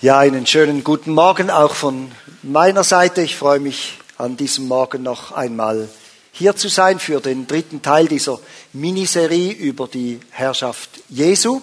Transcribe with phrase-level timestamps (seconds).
[0.00, 2.12] Ja, einen schönen guten Morgen auch von
[2.44, 3.20] meiner Seite.
[3.20, 5.88] Ich freue mich an diesem Morgen noch einmal
[6.30, 8.38] hier zu sein für den dritten Teil dieser
[8.72, 11.62] Miniserie über die Herrschaft Jesu.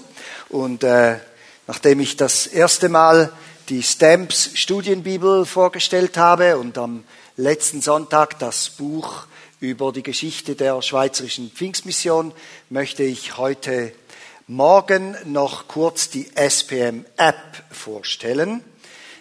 [0.49, 1.19] Und äh,
[1.65, 3.31] nachdem ich das erste Mal
[3.69, 7.05] die Stamps Studienbibel vorgestellt habe und am
[7.37, 9.27] letzten Sonntag das Buch
[9.61, 12.33] über die Geschichte der Schweizerischen Pfingstmission,
[12.69, 13.93] möchte ich heute
[14.47, 18.63] Morgen noch kurz die SPM-App vorstellen.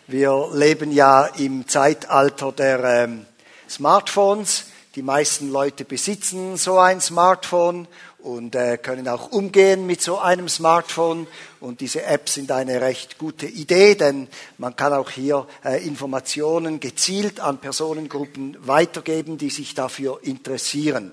[0.07, 3.25] Wir leben ja im Zeitalter der ähm,
[3.67, 4.65] Smartphones.
[4.95, 10.51] Die meisten Leute besitzen so ein Smartphone und äh, können auch umgehen mit so einem
[10.51, 11.27] Smartphone.
[11.59, 16.81] Und diese Apps sind eine recht gute Idee, denn man kann auch hier äh, Informationen
[16.81, 21.13] gezielt an Personengruppen weitergeben, die sich dafür interessieren.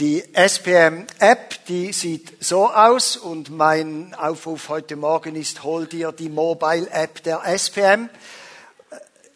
[0.00, 6.30] Die SPM-App, die sieht so aus und mein Aufruf heute Morgen ist, hol dir die
[6.30, 8.10] Mobile-App der SPM.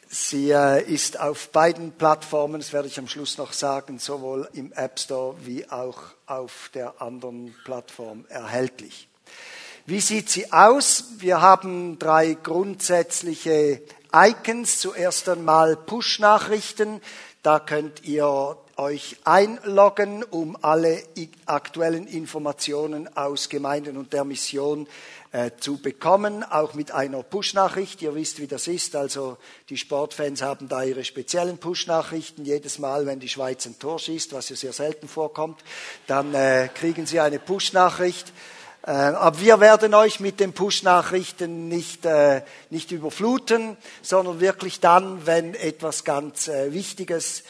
[0.09, 4.73] Sie äh, ist auf beiden Plattformen, das werde ich am Schluss noch sagen, sowohl im
[4.73, 9.07] App Store wie auch auf der anderen Plattform erhältlich.
[9.87, 11.05] Wie sieht sie aus?
[11.19, 13.81] Wir haben drei grundsätzliche
[14.13, 14.81] Icons.
[14.81, 17.01] Zuerst einmal Push-Nachrichten.
[17.45, 21.03] Da könnt ihr euch einloggen, um alle
[21.47, 24.87] aktuellen Informationen aus Gemeinden und der Mission
[25.33, 28.01] äh, zu bekommen, auch mit einer Push-Nachricht.
[28.03, 28.97] Ihr wisst, wie das ist.
[28.97, 29.37] Also
[29.69, 32.45] die Sportfans haben da ihre speziellen Push-Nachrichten.
[32.45, 35.61] Jedes Mal, wenn die Schweiz ein Tor schießt, was ja sehr selten vorkommt,
[36.07, 38.33] dann äh, kriegen sie eine Push-Nachricht.
[38.89, 45.27] Äh, aber wir werden euch mit den Push-Nachrichten nicht, äh, nicht überfluten, sondern wirklich dann,
[45.27, 47.43] wenn etwas ganz äh, Wichtiges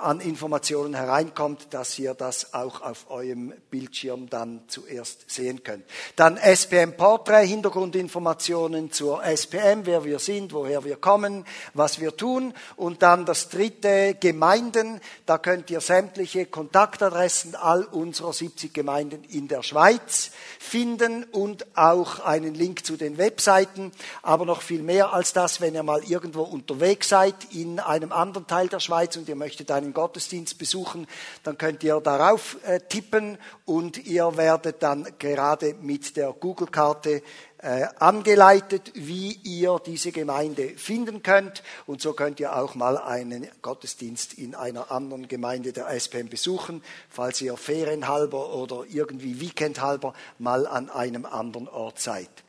[0.00, 5.84] an Informationen hereinkommt, dass ihr das auch auf eurem Bildschirm dann zuerst sehen könnt.
[6.16, 12.54] Dann SPM Portrait, Hintergrundinformationen zur SPM, wer wir sind, woher wir kommen, was wir tun.
[12.76, 15.00] Und dann das dritte, Gemeinden.
[15.26, 20.30] Da könnt ihr sämtliche Kontaktadressen all unserer 70 Gemeinden in der Schweiz
[20.60, 23.90] finden und auch einen Link zu den Webseiten.
[24.22, 28.46] Aber noch viel mehr als das, wenn ihr mal irgendwo unterwegs seid in einem anderen
[28.46, 31.06] Teil der Schweiz und ihr möchtet einen Gottesdienst besuchen,
[31.42, 37.22] dann könnt ihr darauf äh, tippen und ihr werdet dann gerade mit der Google-Karte
[37.58, 41.62] äh, angeleitet, wie ihr diese Gemeinde finden könnt.
[41.86, 46.82] Und so könnt ihr auch mal einen Gottesdienst in einer anderen Gemeinde der SPM besuchen,
[47.08, 52.41] falls ihr ferienhalber oder irgendwie weekendhalber mal an einem anderen Ort seid.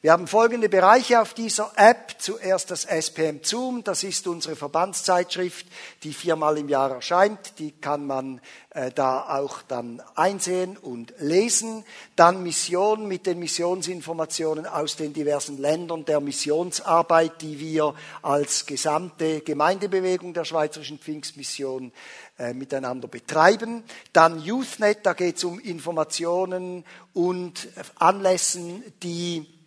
[0.00, 2.14] Wir haben folgende Bereiche auf dieser App.
[2.18, 5.66] Zuerst das SPM Zoom, das ist unsere Verbandszeitschrift,
[6.04, 7.58] die viermal im Jahr erscheint.
[7.58, 11.84] Die kann man äh, da auch dann einsehen und lesen.
[12.14, 17.92] Dann Mission mit den Missionsinformationen aus den diversen Ländern der Missionsarbeit, die wir
[18.22, 21.90] als gesamte Gemeindebewegung der Schweizerischen Pfingstmission
[22.38, 23.82] äh, miteinander betreiben.
[24.12, 27.66] Dann YouthNet, da geht es um Informationen und
[27.98, 29.57] Anlässen, die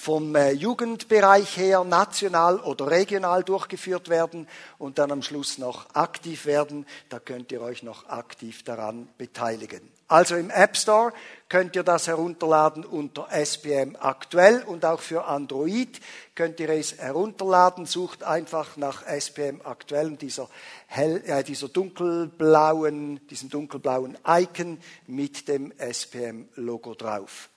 [0.00, 6.46] vom äh, Jugendbereich her national oder regional durchgeführt werden und dann am Schluss noch aktiv
[6.46, 6.86] werden.
[7.10, 9.82] Da könnt ihr euch noch aktiv daran beteiligen.
[10.08, 11.12] Also im App Store
[11.50, 16.00] könnt ihr das herunterladen unter SPM aktuell und auch für Android
[16.34, 17.84] könnt ihr es herunterladen.
[17.84, 20.48] Sucht einfach nach SPM aktuell und dieser,
[20.86, 27.50] hell, äh, dieser dunkelblauen, diesem dunkelblauen Icon mit dem SPM Logo drauf.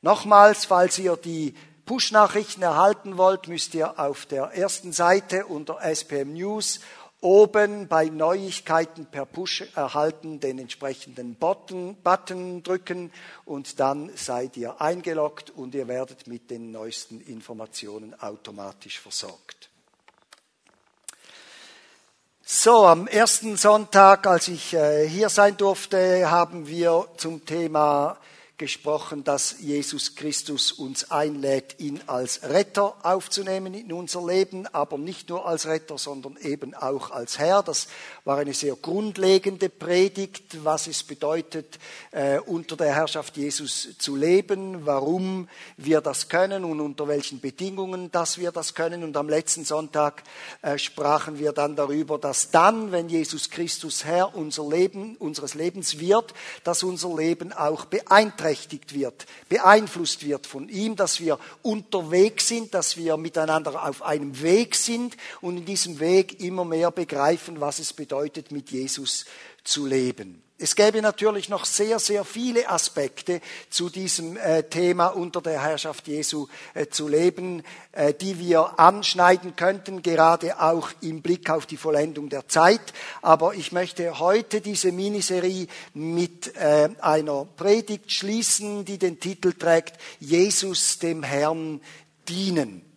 [0.00, 1.54] Nochmals, falls ihr die
[1.88, 6.80] Push-Nachrichten erhalten wollt, müsst ihr auf der ersten Seite unter SPM News
[7.22, 13.10] oben bei Neuigkeiten per Push erhalten den entsprechenden Button, Button drücken
[13.46, 19.70] und dann seid ihr eingeloggt und ihr werdet mit den neuesten Informationen automatisch versorgt.
[22.44, 28.18] So, am ersten Sonntag, als ich äh, hier sein durfte, haben wir zum Thema
[28.58, 35.28] gesprochen, dass Jesus Christus uns einlädt, ihn als Retter aufzunehmen in unser Leben, aber nicht
[35.28, 37.62] nur als Retter, sondern eben auch als Herr.
[37.62, 37.86] Das
[38.24, 41.78] war eine sehr grundlegende Predigt, was es bedeutet,
[42.10, 48.10] äh, unter der Herrschaft Jesus zu leben, warum wir das können und unter welchen Bedingungen,
[48.10, 49.04] dass wir das können.
[49.04, 50.24] Und am letzten Sonntag
[50.62, 56.00] äh, sprachen wir dann darüber, dass dann, wenn Jesus Christus Herr unser Leben, unseres Lebens
[56.00, 56.34] wird,
[56.64, 62.72] dass unser Leben auch beeinträchtigt beeinträchtigt wird, beeinflusst wird von ihm, dass wir unterwegs sind,
[62.74, 67.78] dass wir miteinander auf einem Weg sind und in diesem Weg immer mehr begreifen, was
[67.78, 69.26] es bedeutet, mit Jesus
[69.64, 70.42] zu leben.
[70.60, 73.40] Es gäbe natürlich noch sehr, sehr viele Aspekte
[73.70, 77.62] zu diesem äh, Thema unter der Herrschaft Jesu äh, zu leben,
[77.92, 82.80] äh, die wir anschneiden könnten, gerade auch im Blick auf die Vollendung der Zeit.
[83.22, 90.98] Aber ich möchte heute diese Miniserie mit einer Predigt schließen, die den Titel trägt, Jesus
[90.98, 91.80] dem Herrn
[92.28, 92.87] dienen.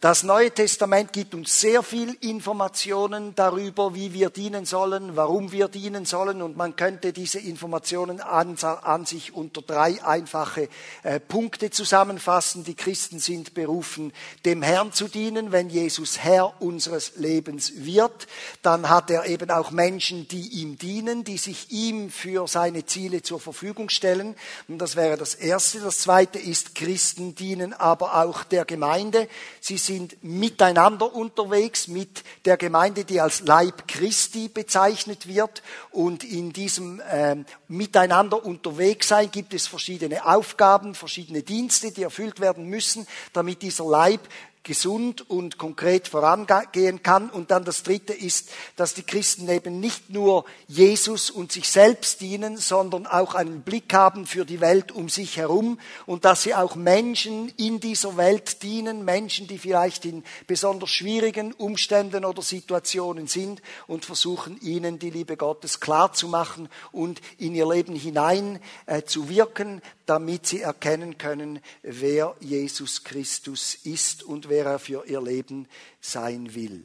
[0.00, 5.68] Das Neue Testament gibt uns sehr viel Informationen darüber, wie wir dienen sollen, warum wir
[5.68, 10.70] dienen sollen und man könnte diese Informationen an, an sich unter drei einfache
[11.02, 12.64] äh, Punkte zusammenfassen.
[12.64, 14.14] Die Christen sind berufen,
[14.46, 18.26] dem Herrn zu dienen, wenn Jesus Herr unseres Lebens wird.
[18.62, 23.20] Dann hat er eben auch Menschen, die ihm dienen, die sich ihm für seine Ziele
[23.20, 24.34] zur Verfügung stellen.
[24.66, 25.78] Und das wäre das Erste.
[25.80, 29.28] Das Zweite ist, Christen dienen aber auch der Gemeinde.
[29.60, 35.64] Sie sind miteinander unterwegs mit der Gemeinde, die als Leib Christi bezeichnet wird.
[35.90, 42.38] Und in diesem äh, Miteinander unterwegs sein gibt es verschiedene Aufgaben, verschiedene Dienste, die erfüllt
[42.38, 44.20] werden müssen, damit dieser Leib
[44.62, 47.30] gesund und konkret vorangehen kann.
[47.30, 52.20] Und dann das Dritte ist, dass die Christen eben nicht nur Jesus und sich selbst
[52.20, 56.54] dienen, sondern auch einen Blick haben für die Welt um sich herum und dass sie
[56.54, 63.26] auch Menschen in dieser Welt dienen, Menschen, die vielleicht in besonders schwierigen Umständen oder Situationen
[63.26, 68.60] sind und versuchen ihnen die Liebe Gottes klar zu machen und in ihr Leben hinein
[68.86, 69.80] äh, zu wirken,
[70.10, 75.68] damit sie erkennen können, wer Jesus Christus ist und wer er für ihr Leben
[76.00, 76.84] sein will.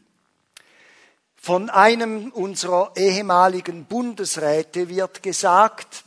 [1.35, 6.03] Von einem unserer ehemaligen Bundesräte wird gesagt,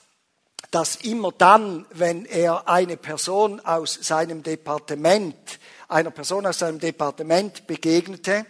[0.71, 7.67] dass immer dann, wenn er eine Person aus seinem Departement, einer Person aus seinem Departement
[7.67, 8.47] begegnete,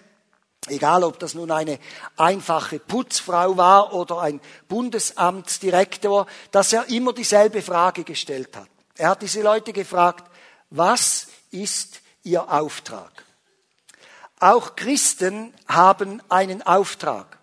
[0.70, 1.78] egal ob das nun eine
[2.16, 8.68] einfache Putzfrau war oder ein Bundesamtsdirektor, dass er immer dieselbe Frage gestellt hat.
[8.96, 10.30] Er hat diese Leute gefragt,
[10.70, 13.24] was ist ihr Auftrag?
[14.40, 17.37] Auch Christen haben einen Auftrag.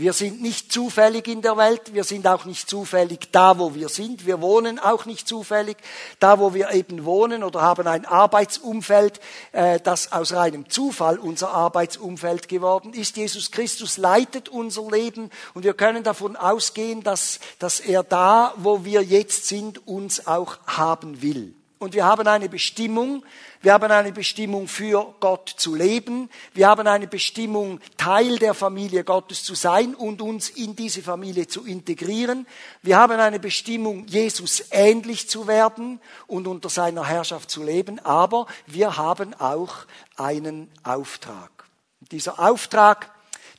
[0.00, 3.90] Wir sind nicht zufällig in der Welt, wir sind auch nicht zufällig da, wo wir
[3.90, 5.76] sind, wir wohnen auch nicht zufällig
[6.18, 9.20] da, wo wir eben wohnen oder haben ein Arbeitsumfeld,
[9.52, 13.18] äh, das aus reinem Zufall unser Arbeitsumfeld geworden ist.
[13.18, 18.86] Jesus Christus leitet unser Leben und wir können davon ausgehen, dass, dass er da, wo
[18.86, 21.59] wir jetzt sind, uns auch haben will.
[21.80, 23.24] Und wir haben eine Bestimmung,
[23.62, 29.02] wir haben eine Bestimmung für Gott zu leben, wir haben eine Bestimmung, Teil der Familie
[29.02, 32.46] Gottes zu sein und uns in diese Familie zu integrieren.
[32.82, 38.46] Wir haben eine Bestimmung, Jesus ähnlich zu werden und unter seiner Herrschaft zu leben, aber
[38.66, 39.86] wir haben auch
[40.16, 41.64] einen Auftrag.
[42.12, 43.10] Dieser Auftrag,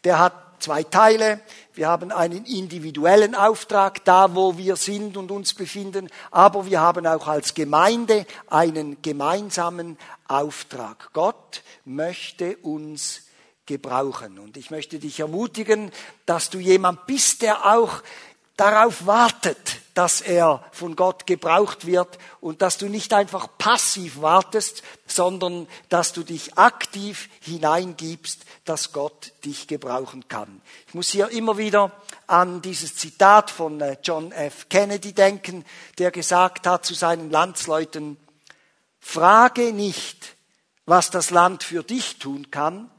[0.03, 1.41] der hat zwei Teile.
[1.73, 7.07] Wir haben einen individuellen Auftrag da, wo wir sind und uns befinden, aber wir haben
[7.07, 9.97] auch als Gemeinde einen gemeinsamen
[10.27, 11.11] Auftrag.
[11.13, 13.23] Gott möchte uns
[13.65, 14.37] gebrauchen.
[14.37, 15.91] Und ich möchte dich ermutigen,
[16.25, 18.01] dass du jemand bist, der auch
[18.57, 24.83] darauf wartet, dass er von Gott gebraucht wird und dass du nicht einfach passiv wartest,
[25.05, 30.61] sondern dass du dich aktiv hineingibst, dass Gott dich gebrauchen kann.
[30.87, 31.91] Ich muss hier immer wieder
[32.27, 34.69] an dieses Zitat von äh, John F.
[34.69, 35.65] Kennedy denken,
[35.97, 38.17] der gesagt hat zu seinen Landsleuten,
[38.99, 40.35] frage nicht,
[40.85, 42.89] was das Land für dich tun kann,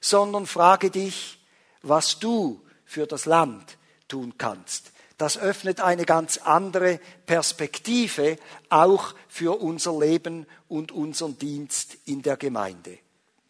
[0.00, 1.40] sondern frage dich,
[1.82, 3.77] was du für das Land
[4.08, 8.38] tun kannst das öffnet eine ganz andere Perspektive
[8.70, 12.98] auch für unser Leben und unseren Dienst in der Gemeinde.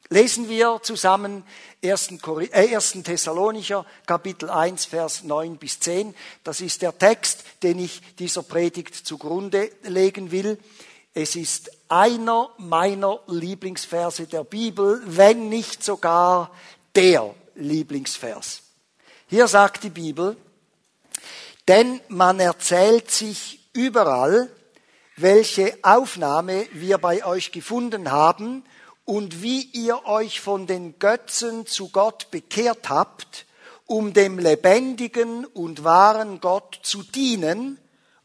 [0.09, 1.45] Lesen wir zusammen
[1.85, 2.12] 1.
[2.53, 6.15] Äh, Thessalonicher Kapitel 1 Vers 9 bis 10.
[6.43, 10.59] Das ist der Text, den ich dieser Predigt zugrunde legen will.
[11.12, 16.50] Es ist einer meiner Lieblingsverse der Bibel, wenn nicht sogar
[16.95, 18.62] der Lieblingsvers.
[19.27, 20.38] Hier sagt die Bibel,
[21.69, 24.51] denn man erzählt sich überall,
[25.17, 28.65] welche Aufnahme wir bei euch gefunden haben
[29.05, 33.47] und wie ihr euch von den Götzen zu Gott bekehrt habt,
[33.87, 37.79] um dem lebendigen und wahren Gott zu dienen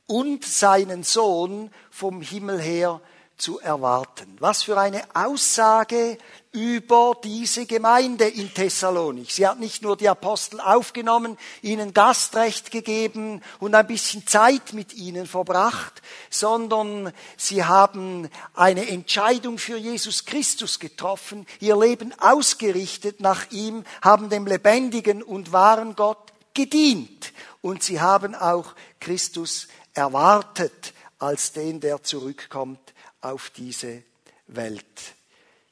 [0.08, 3.02] und seinen Sohn vom Himmel her
[3.38, 4.36] zu erwarten.
[4.40, 6.18] Was für eine Aussage
[6.54, 9.34] über diese Gemeinde in Thessalonich.
[9.34, 14.94] Sie hat nicht nur die Apostel aufgenommen, ihnen Gastrecht gegeben und ein bisschen Zeit mit
[14.94, 23.50] ihnen verbracht, sondern sie haben eine Entscheidung für Jesus Christus getroffen, ihr Leben ausgerichtet nach
[23.50, 31.52] ihm, haben dem lebendigen und wahren Gott gedient und sie haben auch Christus erwartet als
[31.52, 32.93] den, der zurückkommt
[33.24, 34.04] auf diese
[34.48, 35.16] Welt.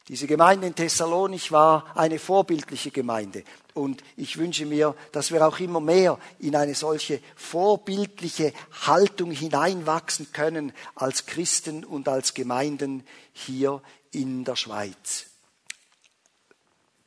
[0.07, 3.43] Diese Gemeinde in Thessalonich war eine vorbildliche Gemeinde.
[3.73, 8.51] Und ich wünsche mir, dass wir auch immer mehr in eine solche vorbildliche
[8.85, 13.81] Haltung hineinwachsen können als Christen und als Gemeinden hier
[14.11, 15.27] in der Schweiz.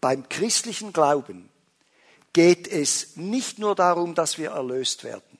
[0.01, 1.51] Beim christlichen Glauben
[2.33, 5.39] geht es nicht nur darum, dass wir erlöst werden.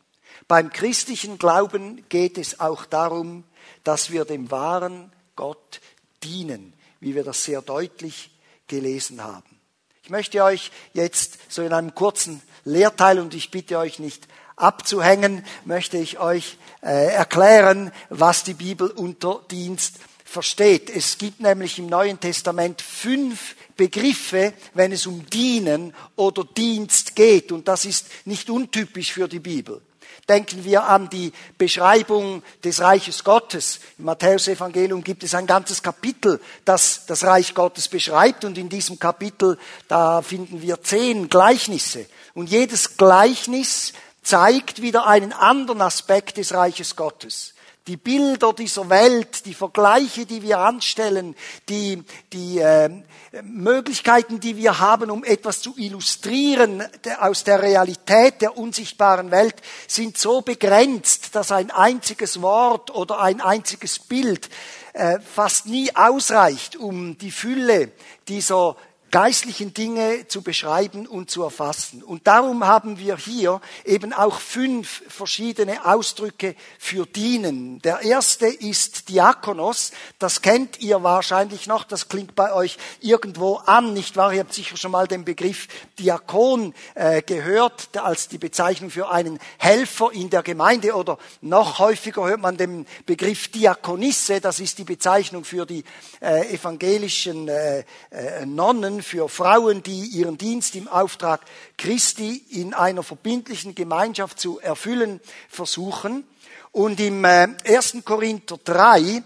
[0.49, 3.45] Beim christlichen Glauben geht es auch darum,
[3.85, 5.81] dass wir dem wahren Gott
[6.23, 8.31] dienen, wie wir das sehr deutlich
[8.67, 9.61] gelesen haben.
[10.03, 14.27] Ich möchte euch jetzt so in einem kurzen Lehrteil, und ich bitte euch nicht
[14.57, 20.91] abzuhängen, möchte ich euch äh, erklären, was die Bibel unter Dienst versteht.
[20.91, 27.53] Es gibt nämlich im Neuen Testament fünf Begriffe, wenn es um Dienen oder Dienst geht.
[27.53, 29.81] Und das ist nicht untypisch für die Bibel.
[30.29, 33.81] Denken wir an die Beschreibung des Reiches Gottes.
[33.99, 38.45] Im Matthäusevangelium gibt es ein ganzes Kapitel, das das Reich Gottes beschreibt.
[38.45, 42.07] Und in diesem Kapitel, da finden wir zehn Gleichnisse.
[42.35, 47.55] Und jedes Gleichnis zeigt wieder einen anderen Aspekt des Reiches Gottes
[47.87, 51.37] die Bilder dieser Welt, die Vergleiche, die wir anstellen,
[51.69, 52.91] die, die äh,
[53.43, 56.83] Möglichkeiten, die wir haben, um etwas zu illustrieren
[57.21, 63.43] aus der Realität der unsichtbaren Welt, sind so begrenzt, dass ein einziges Wort oder ein
[63.43, 64.49] einziges Bild
[64.95, 67.91] äh, fast nie ausreicht, um die Fülle
[68.29, 68.77] dieser
[69.15, 72.03] geistlichen Dinge zu beschreiben und zu erfassen.
[72.03, 77.81] Und darum haben wir hier eben auch fünf verschiedene Ausdrücke für dienen.
[77.83, 79.93] Der erste ist Diakonos.
[80.19, 81.85] Das kennt ihr wahrscheinlich noch.
[81.85, 84.35] Das klingt bei euch irgendwo an, nicht wahr?
[84.35, 89.39] Ihr habt sicher schon mal den Begriff Diakon äh, gehört als die Bezeichnung für einen
[89.59, 94.41] Helfer in der Gemeinde oder noch häufiger hört man den Begriff Diakonisse.
[94.41, 95.85] Das ist die Bezeichnung für die
[96.21, 97.85] äh, evangelischen äh,
[98.45, 101.43] Nonnen für Frauen, die ihren Dienst im Auftrag
[101.79, 106.25] Christi in einer verbindlichen Gemeinschaft zu erfüllen versuchen.
[106.73, 107.55] Und im 1.
[107.65, 109.23] Äh, Korinther 3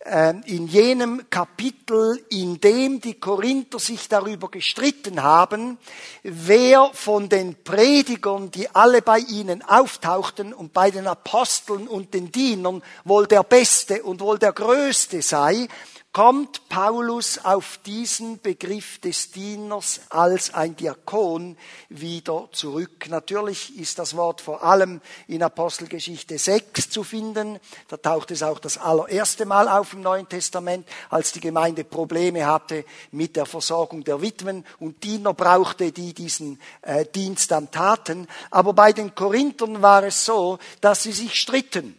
[0.00, 5.78] äh, in jenem Kapitel, in dem die Korinther sich darüber gestritten haben,
[6.22, 12.32] wer von den Predigern, die alle bei ihnen auftauchten und bei den Aposteln und den
[12.32, 15.68] Dienern wohl der Beste und wohl der Größte sei,
[16.12, 21.56] kommt Paulus auf diesen Begriff des Dieners als ein Diakon
[21.88, 23.08] wieder zurück.
[23.08, 27.60] Natürlich ist das Wort vor allem in Apostelgeschichte 6 zu finden.
[27.86, 32.44] Da taucht es auch das allererste Mal auf im Neuen Testament, als die Gemeinde Probleme
[32.44, 38.26] hatte mit der Versorgung der Witwen und Diener brauchte, die diesen äh, Dienst dann taten.
[38.50, 41.96] Aber bei den Korinthern war es so, dass sie sich stritten.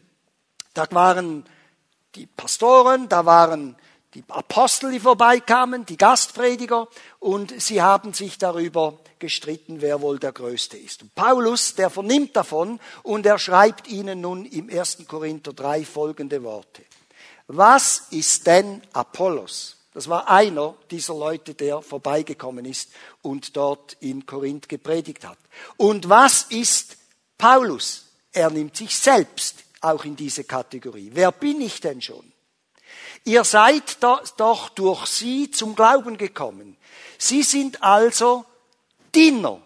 [0.74, 1.46] Da waren
[2.16, 3.78] die Pastoren, da waren
[4.14, 6.88] die Apostel, die vorbeikamen, die Gastprediger,
[7.20, 11.04] und sie haben sich darüber gestritten, wer wohl der Größte ist.
[11.04, 15.06] Und Paulus, der vernimmt davon und er schreibt ihnen nun im 1.
[15.08, 16.84] Korinther 3 folgende Worte.
[17.48, 19.78] Was ist denn Apollos?
[19.94, 22.92] Das war einer dieser Leute, der vorbeigekommen ist
[23.22, 25.38] und dort in Korinth gepredigt hat.
[25.78, 26.98] Und was ist
[27.38, 28.06] Paulus?
[28.32, 31.12] Er nimmt sich selbst auch in diese Kategorie.
[31.14, 32.32] Wer bin ich denn schon?
[33.24, 36.78] Ihr seid doch durch sie zum Glauben gekommen.
[37.18, 38.46] Sie sind also
[39.14, 39.62] Diener.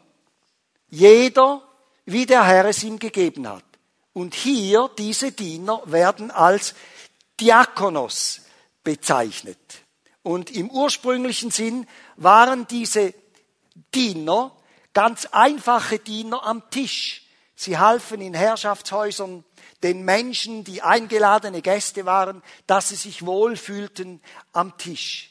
[0.89, 1.61] Jeder,
[2.05, 3.63] wie der Herr es ihm gegeben hat.
[4.13, 6.73] Und hier, diese Diener werden als
[7.39, 8.41] Diakonos
[8.83, 9.59] bezeichnet.
[10.23, 13.13] Und im ursprünglichen Sinn waren diese
[13.93, 14.55] Diener
[14.93, 17.23] ganz einfache Diener am Tisch.
[17.55, 19.43] Sie halfen in Herrschaftshäusern
[19.85, 24.19] den Menschen, die eingeladene Gäste waren, dass sie sich wohlfühlten
[24.51, 25.29] am Tisch.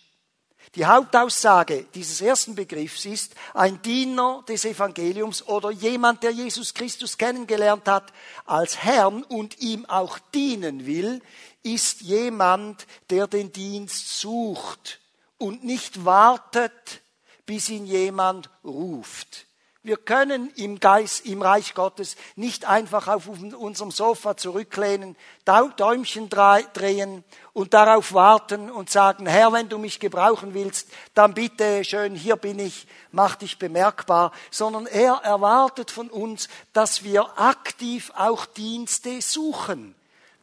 [0.76, 7.18] Die Hauptaussage dieses ersten Begriffs ist, ein Diener des Evangeliums oder jemand, der Jesus Christus
[7.18, 8.12] kennengelernt hat
[8.44, 11.20] als Herrn und ihm auch dienen will,
[11.64, 15.00] ist jemand, der den Dienst sucht
[15.36, 17.02] und nicht wartet,
[17.44, 19.43] bis ihn jemand ruft.
[19.86, 25.14] Wir können im Geist, im Reich Gottes nicht einfach auf unserem Sofa zurücklehnen,
[25.44, 27.22] Däumchen drehen
[27.52, 32.36] und darauf warten und sagen, Herr, wenn du mich gebrauchen willst, dann bitte schön, hier
[32.36, 39.20] bin ich, mach dich bemerkbar, sondern er erwartet von uns, dass wir aktiv auch Dienste
[39.20, 39.94] suchen.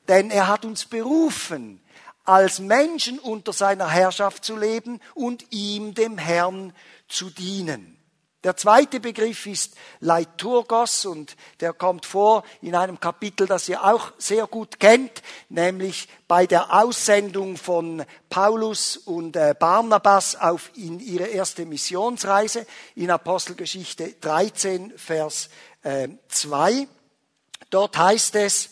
[0.08, 1.82] Denn er hat uns berufen,
[2.26, 6.74] als Menschen unter seiner Herrschaft zu leben und ihm, dem Herrn,
[7.08, 7.98] zu dienen.
[8.44, 14.14] Der zweite Begriff ist Leiturgos und der kommt vor in einem Kapitel, das ihr auch
[14.18, 21.26] sehr gut kennt, nämlich bei der Aussendung von Paulus und äh, Barnabas auf in ihre
[21.28, 25.50] erste Missionsreise in Apostelgeschichte 13, Vers
[26.30, 26.72] 2.
[26.72, 26.88] Äh,
[27.70, 28.70] Dort heißt es,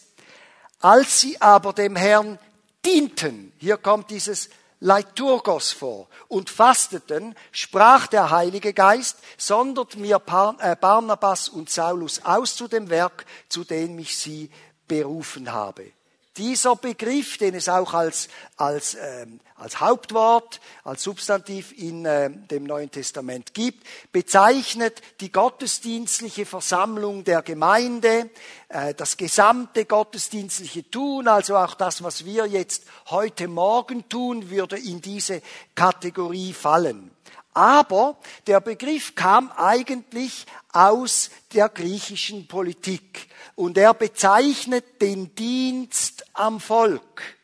[0.79, 2.39] als sie aber dem Herrn
[2.85, 4.49] dienten, hier kommt dieses
[4.79, 10.21] Leiturgos vor und fasteten, sprach der Heilige Geist, sondert mir
[10.59, 14.49] äh, Barnabas und Saulus aus zu dem Werk, zu dem ich sie
[14.87, 15.91] berufen habe.
[16.39, 22.63] Dieser Begriff, den es auch als, als, ähm, als Hauptwort, als Substantiv in äh, dem
[22.63, 28.29] Neuen Testament gibt, bezeichnet die gottesdienstliche Versammlung der Gemeinde,
[28.69, 34.77] äh, das gesamte gottesdienstliche Tun, also auch das, was wir jetzt heute Morgen tun, würde
[34.77, 35.41] in diese
[35.75, 37.11] Kategorie fallen.
[37.53, 46.59] Aber der Begriff kam eigentlich aus der griechischen Politik und er bezeichnet den Dienst am
[46.59, 47.38] Volk.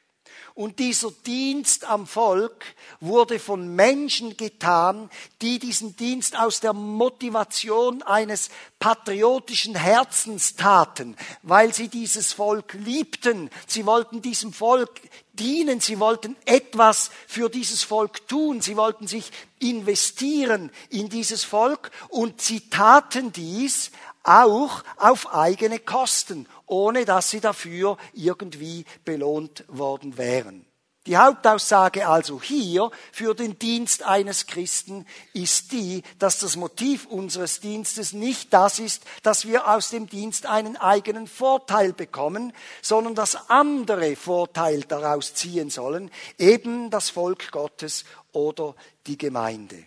[0.55, 2.63] Und dieser Dienst am Volk
[3.01, 5.09] wurde von Menschen getan,
[5.41, 13.49] die diesen Dienst aus der Motivation eines patriotischen Herzens taten, weil sie dieses Volk liebten.
[13.67, 15.01] Sie wollten diesem Volk
[15.33, 21.91] dienen, sie wollten etwas für dieses Volk tun, sie wollten sich investieren in dieses Volk.
[22.07, 23.91] Und sie taten dies
[24.25, 30.65] auch auf eigene Kosten, ohne dass sie dafür irgendwie belohnt worden wären.
[31.07, 37.59] Die Hauptaussage also hier für den Dienst eines Christen ist die, dass das Motiv unseres
[37.59, 43.51] Dienstes nicht das ist, dass wir aus dem Dienst einen eigenen Vorteil bekommen, sondern dass
[43.51, 48.73] andere Vorteil daraus ziehen sollen, eben das Volk Gottes oder
[49.05, 49.85] die Gemeinde.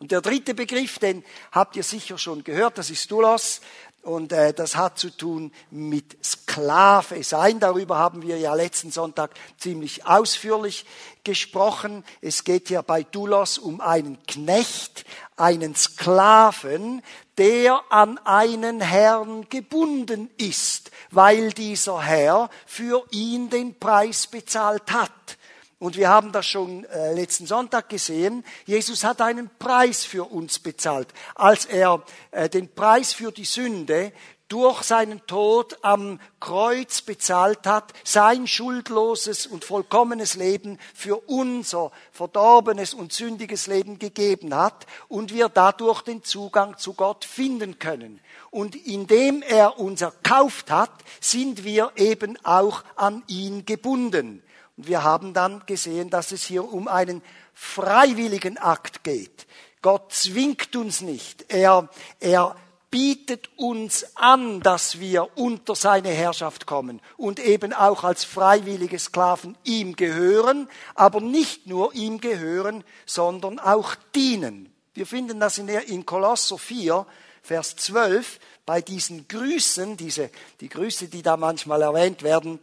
[0.00, 3.60] Und der dritte Begriff, den habt ihr sicher schon gehört, das ist Doulos.
[4.02, 7.58] Und äh, das hat zu tun mit Sklave sein.
[7.58, 10.86] Darüber haben wir ja letzten Sonntag ziemlich ausführlich
[11.24, 12.04] gesprochen.
[12.22, 15.04] Es geht hier bei Doulos um einen Knecht,
[15.36, 17.02] einen Sklaven,
[17.38, 25.37] der an einen Herrn gebunden ist, weil dieser Herr für ihn den Preis bezahlt hat.
[25.78, 28.44] Und wir haben das schon äh, letzten Sonntag gesehen.
[28.66, 31.08] Jesus hat einen Preis für uns bezahlt.
[31.36, 34.12] Als er äh, den Preis für die Sünde
[34.48, 42.94] durch seinen Tod am Kreuz bezahlt hat, sein schuldloses und vollkommenes Leben für unser verdorbenes
[42.94, 48.20] und sündiges Leben gegeben hat und wir dadurch den Zugang zu Gott finden können.
[48.50, 54.42] Und indem er uns erkauft hat, sind wir eben auch an ihn gebunden.
[54.78, 57.20] Und wir haben dann gesehen, dass es hier um einen
[57.52, 59.48] freiwilligen Akt geht.
[59.82, 61.46] Gott zwingt uns nicht.
[61.48, 61.88] Er,
[62.20, 62.54] er
[62.88, 69.58] bietet uns an, dass wir unter seine Herrschaft kommen und eben auch als freiwillige Sklaven
[69.64, 74.72] ihm gehören, aber nicht nur ihm gehören, sondern auch dienen.
[74.94, 77.04] Wir finden das in, in Kolosser 4,
[77.42, 82.60] Vers 12, bei diesen Grüßen, diese, die Grüße, die da manchmal erwähnt werden,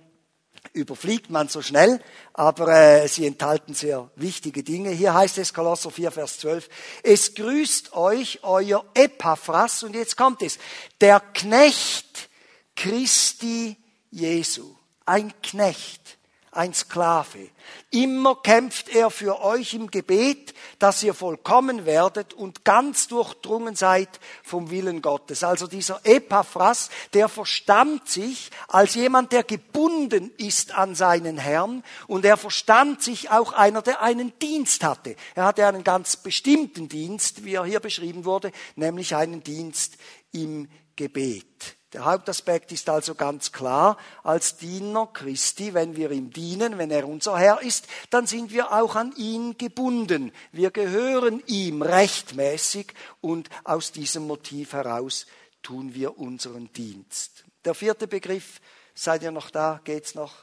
[0.74, 2.02] überfliegt man so schnell,
[2.34, 4.92] aber äh, sie enthalten sehr wichtige Dinge.
[4.92, 6.70] Hier heißt es, Kolosser 4, Vers 12,
[7.04, 10.58] es grüßt euch euer Epaphras, und jetzt kommt es,
[11.02, 12.30] der Knecht
[12.76, 13.78] Christi
[14.12, 14.76] Jesu,
[15.06, 16.18] ein Knecht
[16.56, 17.50] ein Sklave.
[17.92, 24.20] Immer kämpft er für euch im Gebet, dass ihr vollkommen werdet und ganz durchdrungen seid
[24.44, 25.44] vom Willen Gottes.
[25.44, 32.26] Also dieser Epaphras, der verstand sich als jemand, der gebunden ist an seinen Herrn und
[32.26, 35.16] er verstand sich auch einer, der einen Dienst hatte.
[35.36, 39.98] Er hatte einen ganz bestimmten Dienst, wie er hier beschrieben wurde, nämlich einen Dienst
[40.32, 41.76] im Gebet.
[41.96, 47.08] Der Hauptaspekt ist also ganz klar, als Diener Christi, wenn wir ihm dienen, wenn er
[47.08, 50.34] unser Herr ist, dann sind wir auch an ihn gebunden.
[50.52, 52.88] Wir gehören ihm rechtmäßig
[53.22, 55.26] und aus diesem Motiv heraus
[55.64, 57.46] tun wir unseren Dienst.
[57.64, 58.60] Der vierte Begriff,
[58.94, 59.80] seid ihr noch da?
[59.86, 60.34] Geht's noch?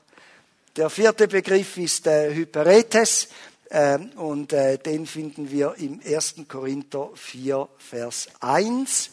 [0.77, 3.29] Der vierte Begriff ist äh, Hyperetes
[3.69, 6.37] äh, und äh, den finden wir im 1.
[6.49, 9.11] Korinther 4, Vers 1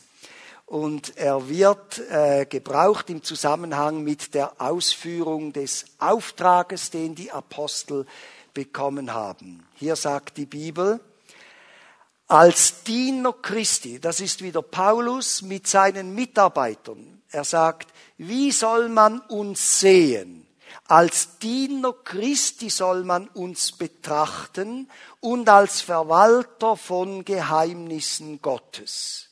[0.69, 8.05] und er wird äh, gebraucht im Zusammenhang mit der Ausführung des Auftrages, den die Apostel
[8.53, 9.65] bekommen haben.
[9.73, 10.99] Hier sagt die Bibel,
[12.27, 17.23] als Diener Christi, das ist wieder Paulus mit seinen Mitarbeitern.
[17.32, 20.45] Er sagt, wie soll man uns sehen?
[20.86, 24.88] Als Diener Christi soll man uns betrachten
[25.19, 29.29] und als Verwalter von Geheimnissen Gottes.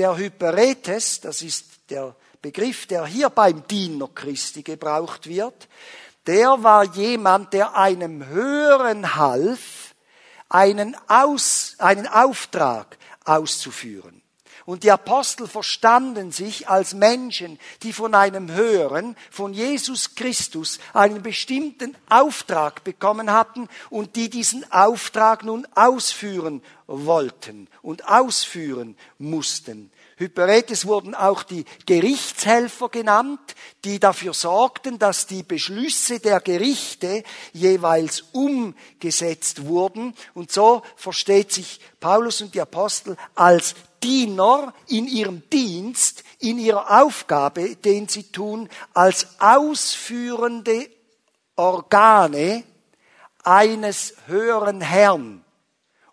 [0.00, 5.68] Der Hyperetes, das ist der Begriff, der hier beim Diener Christi gebraucht wird,
[6.26, 9.94] der war jemand, der einem Höheren half,
[10.48, 14.19] einen, Aus, einen Auftrag auszuführen.
[14.70, 21.24] Und die Apostel verstanden sich als Menschen, die von einem Höheren, von Jesus Christus, einen
[21.24, 29.90] bestimmten Auftrag bekommen hatten und die diesen Auftrag nun ausführen wollten und ausführen mussten.
[30.18, 33.40] Hyperetes wurden auch die Gerichtshelfer genannt,
[33.84, 40.14] die dafür sorgten, dass die Beschlüsse der Gerichte jeweils umgesetzt wurden.
[40.34, 47.02] Und so versteht sich Paulus und die Apostel als Diener in ihrem Dienst, in ihrer
[47.02, 50.88] Aufgabe, den sie tun, als ausführende
[51.56, 52.64] Organe
[53.44, 55.44] eines höheren Herrn.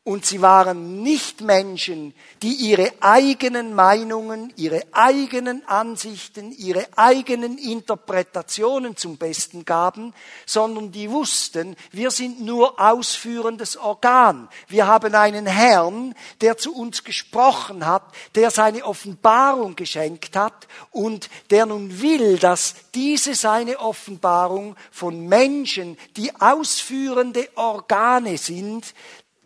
[0.07, 8.95] Und sie waren nicht Menschen, die ihre eigenen Meinungen, ihre eigenen Ansichten, ihre eigenen Interpretationen
[8.95, 10.13] zum Besten gaben,
[10.45, 14.47] sondern die wussten, wir sind nur ausführendes Organ.
[14.69, 18.03] Wir haben einen Herrn, der zu uns gesprochen hat,
[18.35, 25.97] der seine Offenbarung geschenkt hat und der nun will, dass diese seine Offenbarung von Menschen,
[26.15, 28.93] die ausführende Organe sind,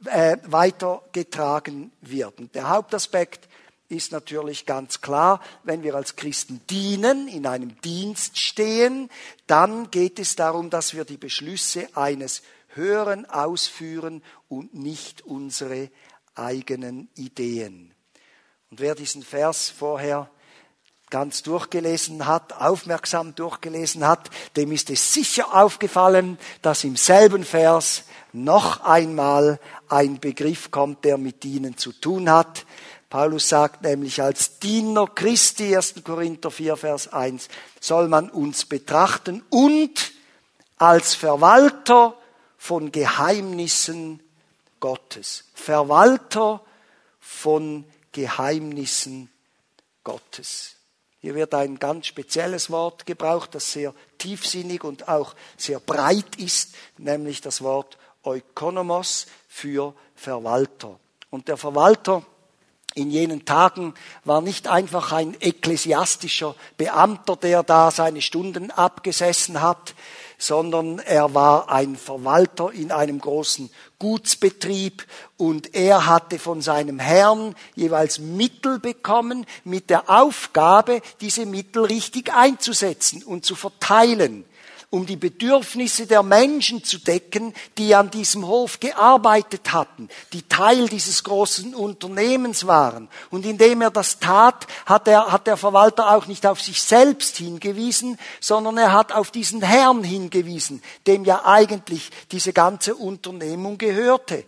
[0.06, 2.50] äh, weitergetragen werden.
[2.54, 3.48] Der Hauptaspekt
[3.90, 9.10] ist natürlich ganz klar, wenn wir als Christen dienen, in einem Dienst stehen,
[9.48, 15.90] dann geht es darum, dass wir die Beschlüsse eines Höheren ausführen und nicht unsere
[16.36, 17.94] eigenen Ideen.
[18.70, 20.30] Und wer diesen Vers vorher
[21.10, 28.06] ganz durchgelesen hat, aufmerksam durchgelesen hat, dem ist es sicher aufgefallen, dass im selben Vers
[28.32, 29.60] noch einmal
[29.92, 32.66] ein Begriff kommt, der mit ihnen zu tun hat.
[33.10, 35.96] Paulus sagt nämlich, als Diener Christi, 1.
[36.04, 37.50] Korinther 4, Vers 1,
[37.80, 40.14] soll man uns betrachten und
[40.78, 42.16] als Verwalter
[42.58, 44.22] von Geheimnissen
[44.80, 45.44] Gottes.
[45.54, 46.62] Verwalter
[47.20, 49.30] von Geheimnissen
[50.04, 50.76] Gottes.
[51.20, 56.76] Hier wird ein ganz spezielles Wort gebraucht, das sehr tiefsinnig und auch sehr breit ist,
[56.98, 60.98] nämlich das Wort Ökonomos für Verwalter.
[61.30, 62.24] Und der Verwalter
[62.96, 69.94] in jenen Tagen war nicht einfach ein ekklesiastischer Beamter, der da seine Stunden abgesessen hat,
[70.38, 75.06] sondern er war ein Verwalter in einem großen Gutsbetrieb
[75.38, 82.34] und er hatte von seinem Herrn jeweils Mittel bekommen mit der Aufgabe, diese Mittel richtig
[82.34, 84.46] einzusetzen und zu verteilen
[84.92, 90.90] um die Bedürfnisse der Menschen zu decken, die an diesem Hof gearbeitet hatten, die Teil
[90.90, 93.08] dieses großen Unternehmens waren.
[93.32, 97.38] Und indem er das tat, hat, er, hat der Verwalter auch nicht auf sich selbst
[97.38, 104.44] hingewiesen, sondern er hat auf diesen Herrn hingewiesen, dem ja eigentlich diese ganze Unternehmung gehörte.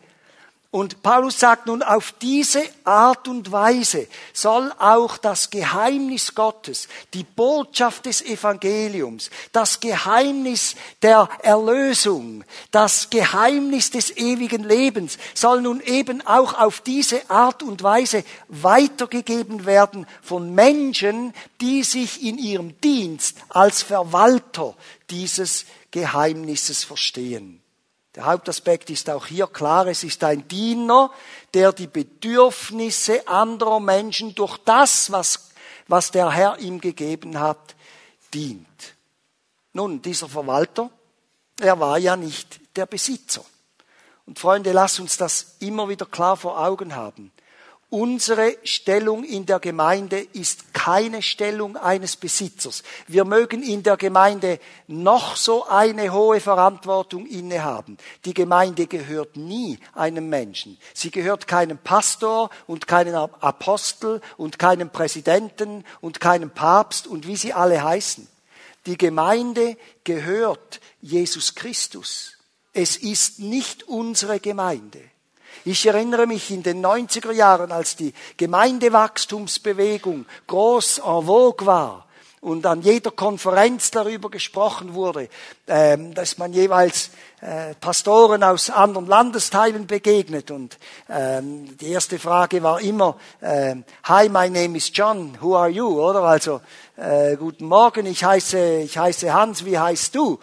[0.74, 7.24] Und Paulus sagt nun, auf diese Art und Weise soll auch das Geheimnis Gottes, die
[7.24, 16.26] Botschaft des Evangeliums, das Geheimnis der Erlösung, das Geheimnis des ewigen Lebens, soll nun eben
[16.26, 23.38] auch auf diese Art und Weise weitergegeben werden von Menschen, die sich in ihrem Dienst
[23.50, 24.74] als Verwalter
[25.12, 27.62] dieses Geheimnisses verstehen.
[28.15, 31.12] Der Hauptaspekt ist auch hier klar, es ist ein Diener,
[31.54, 35.49] der die Bedürfnisse anderer Menschen durch das, was,
[35.88, 37.76] was der Herr ihm gegeben hat,
[38.34, 38.95] dient.
[39.73, 40.91] Nun, dieser Verwalter,
[41.60, 43.43] er war ja nicht der Besitzer.
[44.28, 47.32] Und Freunde, lasst uns das immer wieder klar vor Augen haben.
[47.93, 52.82] Unsere Stellung in der Gemeinde ist keine Stellung eines Besitzers.
[53.06, 57.99] Wir mögen in der Gemeinde noch so eine hohe Verantwortung innehaben.
[58.25, 60.79] Die Gemeinde gehört nie einem Menschen.
[60.95, 67.36] Sie gehört keinem Pastor und keinem Apostel und keinem Präsidenten und keinem Papst und wie
[67.36, 68.27] sie alle heißen.
[68.88, 72.39] Die Gemeinde gehört Jesus Christus.
[72.73, 75.12] Es ist nicht unsere Gemeinde.
[75.66, 82.06] Ich erinnere mich in den 90er Jahren, als die Gemeindewachstumsbewegung groß en vogue war
[82.44, 85.30] und an jeder Konferenz darüber gesprochen wurde,
[85.68, 90.52] ähm, dass man jeweils äh, Pastoren aus anderen Landesteilen begegnet.
[90.52, 90.78] Und
[91.10, 96.02] ähm, die erste Frage war immer, äh, Hi, my name is John, who are you?
[96.02, 96.60] Oder also,
[96.98, 100.39] äh, guten Morgen, ich heiße, ich heiße Hans, wie heißt du?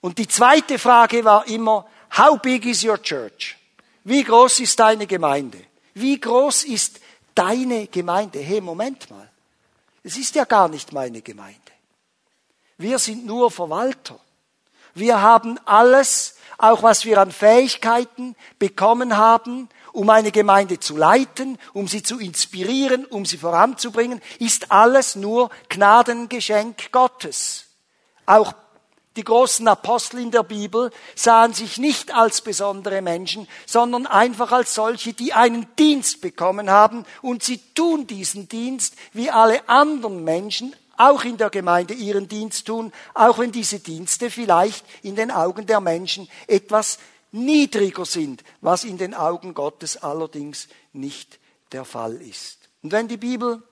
[0.00, 1.86] Und die zweite Frage war immer,
[2.16, 3.56] How big is your church?
[4.04, 5.58] Wie groß ist deine Gemeinde?
[5.94, 7.00] Wie groß ist
[7.34, 8.38] deine Gemeinde?
[8.38, 9.30] Hey, Moment mal.
[10.02, 11.58] Es ist ja gar nicht meine Gemeinde.
[12.76, 14.20] Wir sind nur Verwalter.
[14.94, 21.58] Wir haben alles, auch was wir an Fähigkeiten bekommen haben, um eine Gemeinde zu leiten,
[21.72, 27.66] um sie zu inspirieren, um sie voranzubringen, ist alles nur Gnadengeschenk Gottes.
[28.26, 28.52] Auch
[29.16, 34.74] die großen Apostel in der Bibel sahen sich nicht als besondere Menschen, sondern einfach als
[34.74, 40.74] solche, die einen Dienst bekommen haben und sie tun diesen Dienst wie alle anderen Menschen
[40.96, 45.66] auch in der Gemeinde ihren Dienst tun, auch wenn diese Dienste vielleicht in den Augen
[45.66, 46.98] der Menschen etwas
[47.32, 51.38] niedriger sind, was in den Augen Gottes allerdings nicht
[51.72, 52.58] der Fall ist.
[52.82, 53.62] Und wenn die Bibel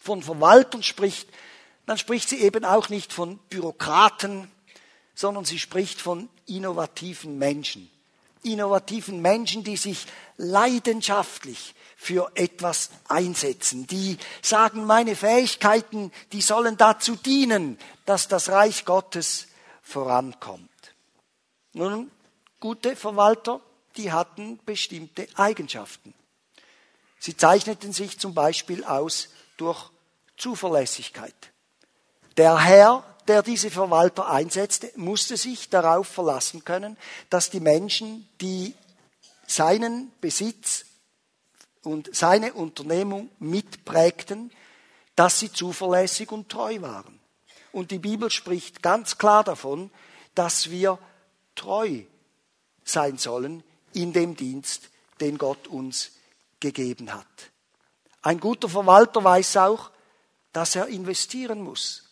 [0.00, 1.28] von Verwaltern spricht,
[1.90, 4.48] dann spricht sie eben auch nicht von Bürokraten,
[5.16, 7.90] sondern sie spricht von innovativen Menschen.
[8.44, 17.16] Innovativen Menschen, die sich leidenschaftlich für etwas einsetzen, die sagen, meine Fähigkeiten, die sollen dazu
[17.16, 17.76] dienen,
[18.06, 19.48] dass das Reich Gottes
[19.82, 20.94] vorankommt.
[21.72, 22.08] Nun,
[22.60, 23.60] gute Verwalter,
[23.96, 26.14] die hatten bestimmte Eigenschaften.
[27.18, 29.90] Sie zeichneten sich zum Beispiel aus durch
[30.36, 31.49] Zuverlässigkeit.
[32.36, 36.96] Der Herr, der diese Verwalter einsetzte, musste sich darauf verlassen können,
[37.28, 38.74] dass die Menschen, die
[39.46, 40.84] seinen Besitz
[41.82, 44.52] und seine Unternehmung mitprägten,
[45.16, 47.20] dass sie zuverlässig und treu waren.
[47.72, 49.90] Und die Bibel spricht ganz klar davon,
[50.34, 50.98] dass wir
[51.54, 52.02] treu
[52.84, 53.62] sein sollen
[53.92, 54.88] in dem Dienst,
[55.20, 56.12] den Gott uns
[56.60, 57.26] gegeben hat.
[58.22, 59.90] Ein guter Verwalter weiß auch,
[60.52, 62.09] dass er investieren muss.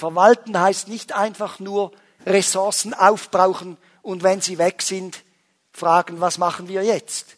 [0.00, 1.92] Verwalten heißt nicht einfach nur
[2.26, 5.22] Ressourcen aufbrauchen und wenn sie weg sind,
[5.72, 7.36] fragen, was machen wir jetzt,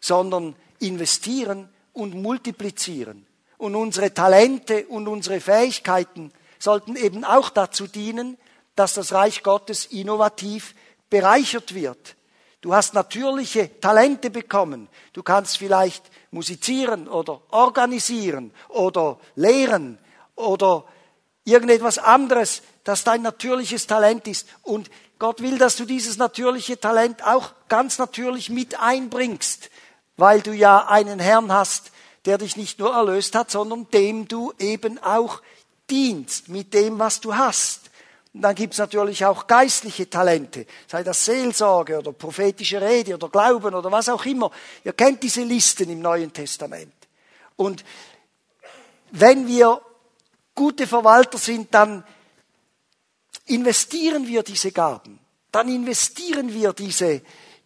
[0.00, 3.26] sondern investieren und multiplizieren.
[3.58, 8.36] Und unsere Talente und unsere Fähigkeiten sollten eben auch dazu dienen,
[8.74, 10.74] dass das Reich Gottes innovativ
[11.10, 12.16] bereichert wird.
[12.60, 14.88] Du hast natürliche Talente bekommen.
[15.12, 19.98] Du kannst vielleicht musizieren oder organisieren oder lehren
[20.34, 20.84] oder
[21.50, 24.46] irgendetwas anderes, das dein natürliches Talent ist.
[24.62, 29.70] Und Gott will, dass du dieses natürliche Talent auch ganz natürlich mit einbringst,
[30.16, 31.92] weil du ja einen Herrn hast,
[32.24, 35.42] der dich nicht nur erlöst hat, sondern dem du eben auch
[35.88, 37.90] dienst mit dem, was du hast.
[38.32, 43.74] Und dann gibt's natürlich auch geistliche Talente, sei das Seelsorge oder prophetische Rede oder Glauben
[43.74, 44.50] oder was auch immer.
[44.84, 46.94] Ihr kennt diese Listen im Neuen Testament.
[47.56, 47.84] Und
[49.10, 49.82] wenn wir
[50.54, 52.04] gute Verwalter sind, dann
[53.46, 55.18] investieren wir diese Gaben,
[55.52, 57.22] dann investieren wir diese,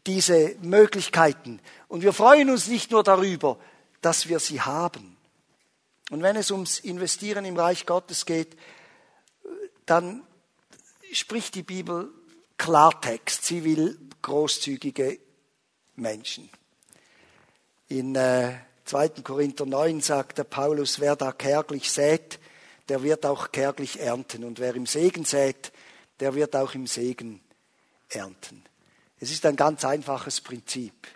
[0.06, 1.60] diese Möglichkeiten.
[1.88, 3.58] Und wir freuen uns nicht nur darüber,
[4.00, 5.16] dass wir sie haben.
[6.10, 8.56] Und wenn es ums Investieren im Reich Gottes geht,
[9.86, 10.22] dann
[11.12, 12.10] spricht die Bibel
[12.56, 13.44] Klartext.
[13.44, 15.18] Sie will großzügige
[15.96, 16.48] Menschen.
[17.88, 19.08] In äh, 2.
[19.22, 22.38] Korinther 9 sagt der Paulus, wer da kärglich sät,
[22.88, 24.44] der wird auch kärglich ernten.
[24.44, 25.72] Und wer im Segen sät,
[26.20, 27.40] der wird auch im Segen
[28.08, 28.62] ernten.
[29.20, 31.08] Es ist ein ganz einfaches Prinzip.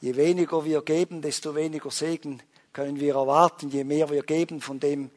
[0.00, 2.42] Je weniger wir geben, desto weniger Segen
[2.72, 3.70] können wir erwarten.
[3.70, 5.10] Je mehr wir geben von dem,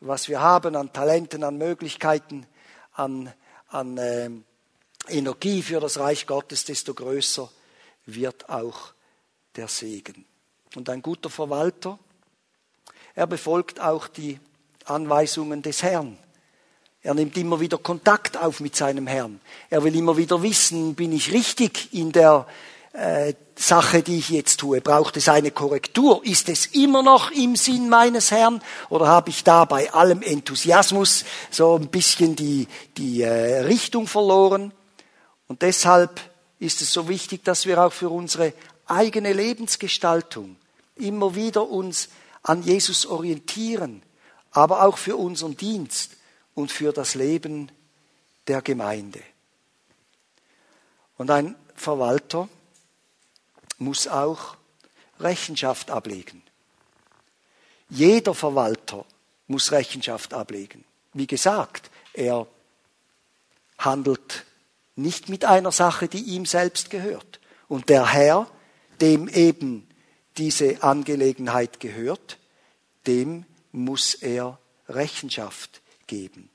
[0.00, 2.46] was wir haben, an Talenten, an Möglichkeiten,
[2.92, 3.32] an,
[3.68, 4.30] an äh,
[5.08, 7.50] Energie für das Reich Gottes, desto größer
[8.06, 8.92] wird auch
[9.56, 10.24] der Segen.
[10.74, 11.98] Und ein guter Verwalter,
[13.14, 14.40] er befolgt auch die
[14.84, 16.18] Anweisungen des Herrn.
[17.02, 19.40] Er nimmt immer wieder Kontakt auf mit seinem Herrn.
[19.68, 22.46] Er will immer wieder wissen, bin ich richtig in der
[22.94, 24.80] äh, Sache, die ich jetzt tue?
[24.80, 26.24] Braucht es eine Korrektur?
[26.24, 28.62] Ist es immer noch im Sinn meines Herrn?
[28.88, 34.72] Oder habe ich da bei allem Enthusiasmus so ein bisschen die, die äh, Richtung verloren?
[35.46, 36.20] Und deshalb
[36.58, 38.54] ist es so wichtig, dass wir auch für unsere
[38.86, 40.56] eigene Lebensgestaltung
[40.96, 42.08] immer wieder uns
[42.42, 44.02] an Jesus orientieren
[44.54, 46.16] aber auch für unseren Dienst
[46.54, 47.70] und für das Leben
[48.46, 49.20] der Gemeinde.
[51.18, 52.48] Und ein Verwalter
[53.78, 54.56] muss auch
[55.20, 56.42] Rechenschaft ablegen.
[57.90, 59.04] Jeder Verwalter
[59.46, 60.84] muss Rechenschaft ablegen.
[61.12, 62.46] wie gesagt, er
[63.78, 64.44] handelt
[64.96, 67.40] nicht mit einer Sache, die ihm selbst gehört.
[67.68, 68.48] Und der Herr,
[69.00, 69.88] dem eben
[70.38, 72.38] diese Angelegenheit gehört,
[73.06, 74.58] dem muss er
[74.88, 76.48] Rechenschaft geben.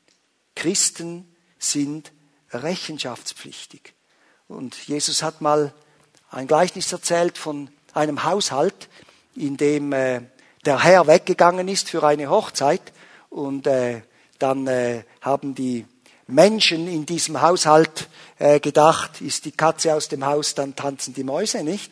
[0.56, 1.28] Christen
[1.58, 2.12] sind
[2.52, 3.94] rechenschaftspflichtig.
[4.48, 5.74] Und Jesus hat mal
[6.32, 8.88] ein Gleichnis erzählt von einem Haushalt,
[9.36, 10.22] in dem äh,
[10.66, 12.82] der Herr weggegangen ist für eine Hochzeit
[13.30, 14.02] und äh,
[14.38, 15.86] dann äh, haben die
[16.28, 21.24] Menschen in diesem Haushalt äh, gedacht, ist die Katze aus dem Haus, dann tanzen die
[21.24, 21.92] Mäuse nicht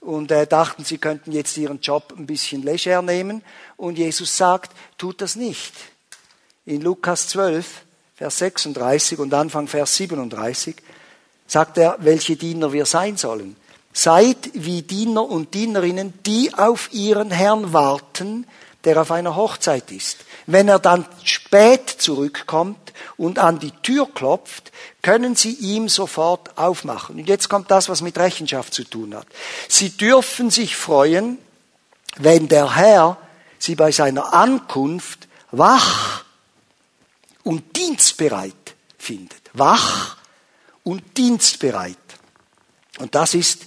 [0.00, 3.42] und äh, dachten, sie könnten jetzt ihren Job ein bisschen leger nehmen.
[3.76, 5.72] Und Jesus sagt, tut das nicht.
[6.66, 7.82] In Lukas 12,
[8.14, 10.76] Vers 36 und Anfang Vers 37
[11.46, 13.56] sagt er, welche Diener wir sein sollen.
[13.92, 18.46] Seid wie Diener und Dienerinnen, die auf ihren Herrn warten,
[18.84, 20.18] der auf einer Hochzeit ist.
[20.46, 27.16] Wenn er dann spät zurückkommt und an die Tür klopft, können sie ihm sofort aufmachen.
[27.16, 29.26] Und jetzt kommt das, was mit Rechenschaft zu tun hat.
[29.68, 31.38] Sie dürfen sich freuen,
[32.16, 33.18] wenn der Herr
[33.58, 36.24] sie bei seiner Ankunft wach
[37.42, 38.54] und dienstbereit
[38.96, 39.40] findet.
[39.52, 40.16] Wach
[40.84, 41.96] und dienstbereit.
[42.98, 43.66] Und das ist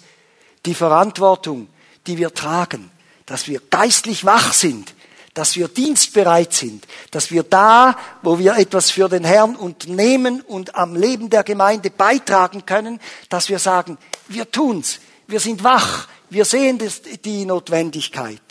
[0.66, 1.68] die Verantwortung,
[2.08, 2.92] die wir tragen,
[3.26, 4.94] dass wir geistlich wach sind,
[5.34, 10.76] dass wir dienstbereit sind, dass wir da, wo wir etwas für den Herrn unternehmen und
[10.76, 16.46] am Leben der Gemeinde beitragen können, dass wir sagen, wir tun's, wir sind wach, wir
[16.46, 16.80] sehen
[17.24, 18.42] die Notwendigkeit.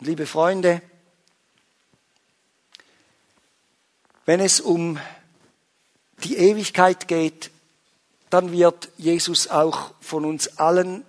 [0.00, 0.82] Liebe Freunde,
[4.26, 4.98] wenn es um
[6.24, 7.50] die Ewigkeit geht,
[8.28, 11.04] dann wird Jesus auch von uns allen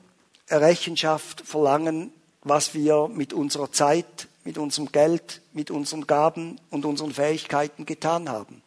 [0.49, 7.13] Rechenschaft verlangen, was wir mit unserer Zeit, mit unserem Geld, mit unseren Gaben und unseren
[7.13, 8.61] Fähigkeiten getan haben.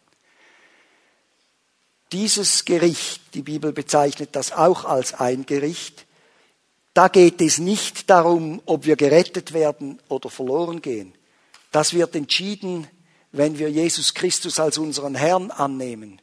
[2.12, 6.04] Dieses Gericht, die Bibel bezeichnet das auch als ein Gericht,
[6.92, 11.14] da geht es nicht darum, ob wir gerettet werden oder verloren gehen.
[11.72, 12.86] Das wird entschieden,
[13.32, 16.20] wenn wir Jesus Christus als unseren Herrn annehmen,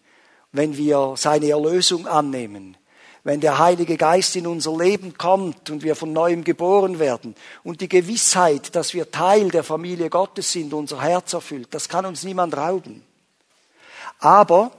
[0.51, 2.77] wenn wir seine Erlösung annehmen,
[3.27, 7.81] wenn der Heilige Geist in unser Leben kommt und wir von neuem geboren werden und
[7.81, 12.23] die Gewissheit, dass wir Teil der Familie Gottes sind, unser Herz erfüllt, das kann uns
[12.23, 13.03] niemand rauben.
[14.19, 14.71] Aber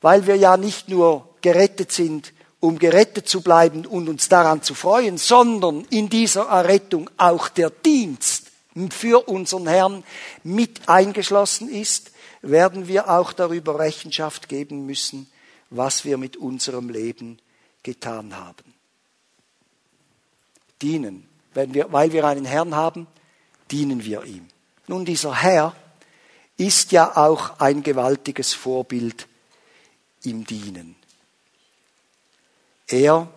[0.00, 4.74] weil wir ja nicht nur gerettet sind, um gerettet zu bleiben und uns daran zu
[4.74, 8.50] freuen, sondern in dieser Errettung auch der Dienst
[8.92, 10.04] für unseren Herrn
[10.42, 15.30] mit eingeschlossen ist, werden wir auch darüber Rechenschaft geben müssen,
[15.68, 17.38] was wir mit unserem Leben
[17.84, 18.74] getan haben.
[20.82, 21.28] Dienen.
[21.54, 23.06] Wir, weil wir einen Herrn haben,
[23.70, 24.48] dienen wir ihm.
[24.88, 25.76] Nun, dieser Herr
[26.56, 29.28] ist ja auch ein gewaltiges Vorbild
[30.24, 30.96] im Dienen.
[32.88, 33.28] Er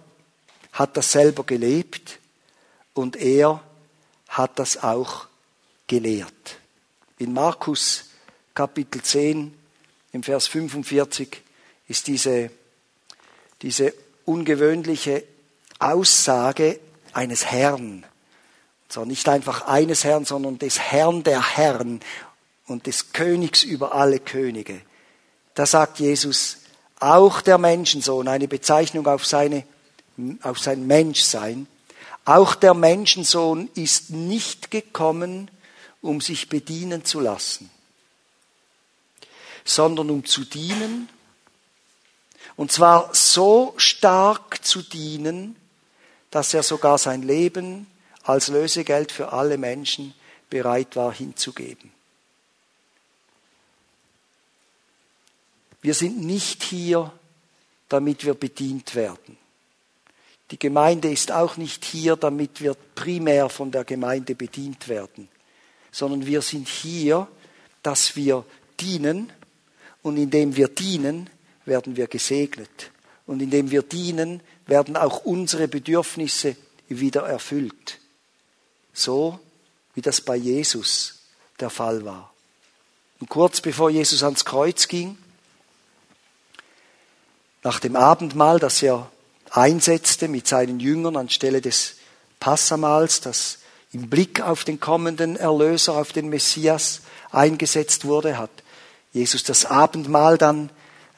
[0.71, 2.19] hat das selber gelebt
[2.93, 3.63] und er
[4.29, 5.27] hat das auch
[5.85, 6.57] gelehrt.
[7.17, 8.05] In Markus
[8.53, 9.57] Kapitel 10
[10.11, 11.41] im Vers 45
[11.87, 12.51] ist diese,
[13.61, 13.93] diese
[14.27, 15.23] ungewöhnliche
[15.79, 16.79] Aussage
[17.13, 18.03] eines Herrn.
[18.83, 22.01] Und zwar nicht einfach eines Herrn, sondern des Herrn der Herren
[22.67, 24.81] und des Königs über alle Könige.
[25.55, 26.57] Da sagt Jesus,
[26.99, 29.63] auch der Menschensohn, eine Bezeichnung auf, seine,
[30.41, 31.67] auf sein Menschsein,
[32.25, 35.49] auch der Menschensohn ist nicht gekommen,
[36.01, 37.69] um sich bedienen zu lassen,
[39.63, 41.07] sondern um zu dienen
[42.57, 45.55] und zwar so stark zu dienen,
[46.31, 47.87] dass er sogar sein Leben
[48.23, 50.13] als Lösegeld für alle Menschen
[50.49, 51.91] bereit war hinzugeben.
[55.81, 57.13] Wir sind nicht hier,
[57.87, 59.37] damit wir bedient werden.
[60.51, 65.29] Die Gemeinde ist auch nicht hier, damit wir primär von der Gemeinde bedient werden,
[65.91, 67.27] sondern wir sind hier,
[67.83, 68.45] dass wir
[68.79, 69.31] dienen
[70.01, 71.29] und indem wir dienen,
[71.67, 72.91] werden wir gesegnet.
[73.25, 76.55] Und indem wir dienen, werden auch unsere Bedürfnisse
[76.87, 77.99] wieder erfüllt.
[78.93, 79.39] So
[79.93, 81.19] wie das bei Jesus
[81.59, 82.33] der Fall war.
[83.19, 85.17] Und kurz bevor Jesus ans Kreuz ging,
[87.63, 89.11] nach dem Abendmahl, das er
[89.49, 91.95] einsetzte mit seinen Jüngern anstelle des
[92.39, 93.59] Passamals, das
[93.91, 97.01] im Blick auf den kommenden Erlöser, auf den Messias
[97.31, 98.51] eingesetzt wurde, hat
[99.13, 100.69] Jesus das Abendmahl dann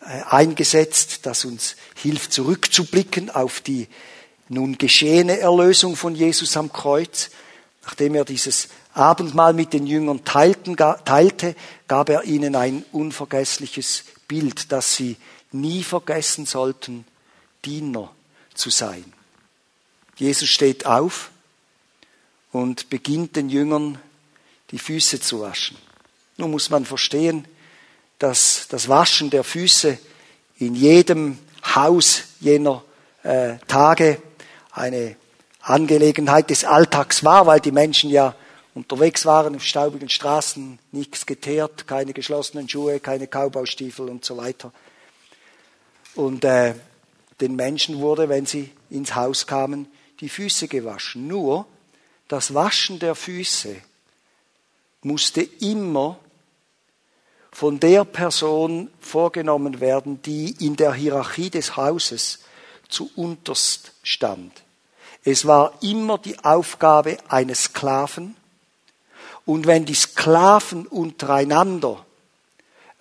[0.02, 3.88] eingesetzt, das uns hilft zurückzublicken auf die
[4.48, 7.30] nun geschehene Erlösung von Jesus am Kreuz.
[7.84, 11.56] Nachdem er dieses Abendmahl mit den Jüngern teilte,
[11.88, 15.18] gab er ihnen ein unvergessliches Bild, das sie
[15.52, 17.06] nie vergessen sollten,
[17.64, 18.12] Diener
[18.54, 19.06] zu sein.
[20.16, 21.32] Jesus steht auf
[22.52, 24.00] und beginnt den Jüngern
[24.72, 25.78] die Füße zu waschen.
[26.38, 27.46] Nun muss man verstehen,
[28.20, 29.98] dass das Waschen der Füße
[30.58, 31.40] in jedem
[31.76, 32.84] Haus jener
[33.24, 34.22] äh, Tage
[34.72, 35.16] eine
[35.62, 38.36] Angelegenheit des Alltags war, weil die Menschen ja
[38.74, 44.72] unterwegs waren auf staubigen Straßen, nichts geteert, keine geschlossenen Schuhe, keine Kaubaustiefel und so weiter.
[46.16, 46.76] Und äh,
[47.42, 49.88] den Menschen wurde, wenn sie ins Haus kamen,
[50.20, 51.28] die Füße gewaschen.
[51.28, 51.66] Nur
[52.28, 53.76] das Waschen der Füße
[55.02, 56.20] musste immer
[57.52, 62.40] von der Person vorgenommen werden, die in der Hierarchie des Hauses
[62.88, 64.52] zu unterst stand.
[65.24, 68.36] Es war immer die Aufgabe eines Sklaven.
[69.46, 72.06] Und wenn die Sklaven untereinander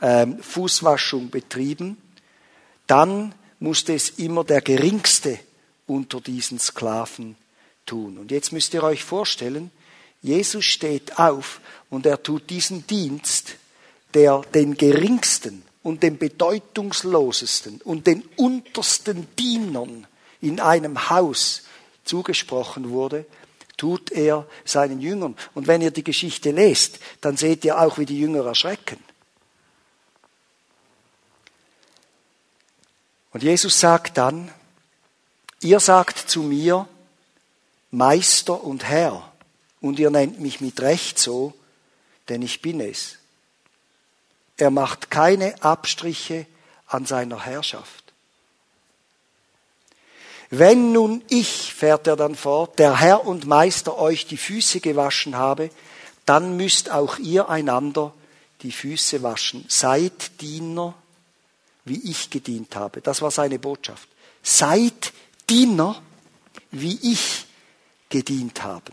[0.00, 1.96] ähm, Fußwaschung betrieben,
[2.86, 5.38] dann musste es immer der Geringste
[5.86, 7.36] unter diesen Sklaven
[7.86, 8.18] tun.
[8.18, 9.70] Und jetzt müsst ihr euch vorstellen,
[10.22, 13.56] Jesus steht auf und er tut diesen Dienst,
[14.14, 20.06] der den geringsten und den bedeutungslosesten und den untersten Dienern
[20.40, 21.62] in einem Haus
[22.04, 23.26] zugesprochen wurde,
[23.76, 25.36] tut er seinen Jüngern.
[25.54, 29.02] Und wenn ihr die Geschichte lest, dann seht ihr auch, wie die Jünger erschrecken.
[33.32, 34.50] Und Jesus sagt dann,
[35.60, 36.88] ihr sagt zu mir,
[37.90, 39.32] Meister und Herr,
[39.80, 41.54] und ihr nennt mich mit Recht so,
[42.28, 43.18] denn ich bin es.
[44.58, 46.46] Er macht keine Abstriche
[46.86, 48.12] an seiner Herrschaft.
[50.50, 55.36] Wenn nun ich, fährt er dann fort, der Herr und Meister euch die Füße gewaschen
[55.36, 55.70] habe,
[56.24, 58.12] dann müsst auch ihr einander
[58.62, 59.64] die Füße waschen.
[59.68, 60.94] Seid Diener,
[61.84, 63.00] wie ich gedient habe.
[63.00, 64.08] Das war seine Botschaft.
[64.42, 65.12] Seid
[65.48, 66.02] Diener,
[66.70, 67.46] wie ich
[68.08, 68.92] gedient habe.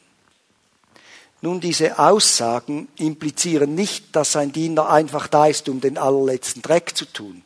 [1.46, 6.98] Nun, diese Aussagen implizieren nicht, dass ein Diener einfach da ist, um den allerletzten Dreck
[6.98, 7.44] zu tun.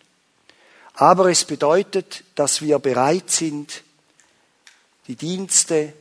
[0.93, 3.83] Aber es bedeutet, dass wir bereit sind,
[5.07, 5.91] die Dienste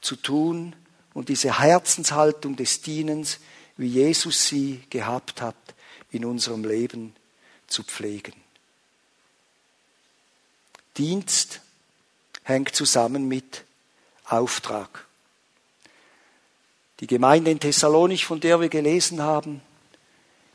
[0.00, 0.74] zu tun
[1.12, 3.40] und diese Herzenshaltung des Dienens,
[3.76, 5.54] wie Jesus sie gehabt hat,
[6.10, 7.14] in unserem Leben
[7.66, 8.32] zu pflegen.
[10.96, 11.60] Dienst
[12.42, 13.64] hängt zusammen mit
[14.24, 15.07] Auftrag.
[17.00, 19.60] Die Gemeinde in Thessalonich, von der wir gelesen haben,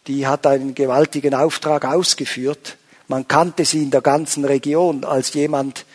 [0.07, 2.77] die hat einen gewaltigen Auftrag ausgeführt.
[3.07, 5.85] Man kannte sie in der ganzen Region als jemand,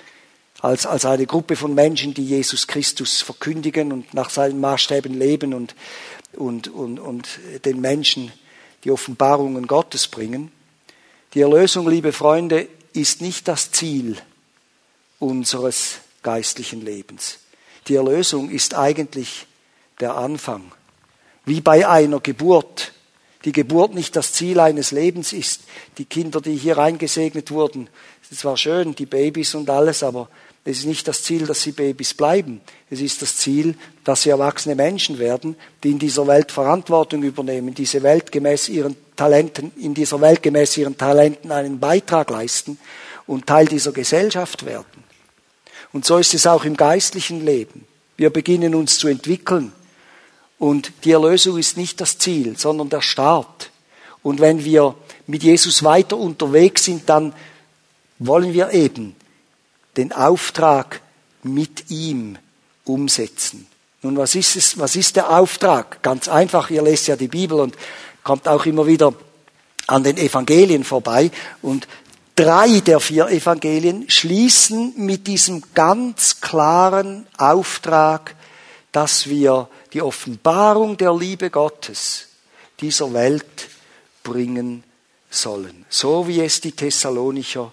[0.60, 5.52] als, als eine Gruppe von Menschen, die Jesus Christus verkündigen und nach seinen Maßstäben leben
[5.52, 5.74] und,
[6.34, 7.28] und, und, und
[7.64, 8.32] den Menschen
[8.84, 10.50] die Offenbarungen Gottes bringen.
[11.34, 14.16] Die Erlösung, liebe Freunde, ist nicht das Ziel
[15.18, 17.38] unseres geistlichen Lebens.
[17.88, 19.47] Die Erlösung ist eigentlich
[20.00, 20.72] der Anfang.
[21.44, 22.92] Wie bei einer Geburt.
[23.44, 25.62] Die Geburt nicht das Ziel eines Lebens ist.
[25.96, 27.88] Die Kinder, die hier eingesegnet wurden,
[28.30, 30.28] es war schön, die Babys und alles, aber
[30.64, 32.60] es ist nicht das Ziel, dass sie Babys bleiben.
[32.90, 33.74] Es ist das Ziel,
[34.04, 38.94] dass sie erwachsene Menschen werden, die in dieser Welt Verantwortung übernehmen, diese Welt gemäß ihren
[39.16, 42.78] Talenten, in dieser Welt gemäß ihren Talenten einen Beitrag leisten
[43.26, 45.04] und Teil dieser Gesellschaft werden.
[45.92, 47.86] Und so ist es auch im geistlichen Leben.
[48.18, 49.72] Wir beginnen uns zu entwickeln.
[50.58, 53.70] Und die Erlösung ist nicht das Ziel, sondern der Start.
[54.22, 54.94] Und wenn wir
[55.26, 57.32] mit Jesus weiter unterwegs sind, dann
[58.18, 59.14] wollen wir eben
[59.96, 61.00] den Auftrag
[61.42, 62.36] mit ihm
[62.84, 63.66] umsetzen.
[64.02, 66.02] Nun, was ist es, was ist der Auftrag?
[66.02, 67.76] Ganz einfach, ihr lest ja die Bibel und
[68.22, 69.12] kommt auch immer wieder
[69.86, 71.30] an den Evangelien vorbei
[71.62, 71.88] und
[72.36, 78.36] drei der vier Evangelien schließen mit diesem ganz klaren Auftrag,
[78.92, 82.28] dass wir die Offenbarung der Liebe Gottes
[82.80, 83.68] dieser Welt
[84.22, 84.84] bringen
[85.30, 87.72] sollen, so wie es die Thessalonicher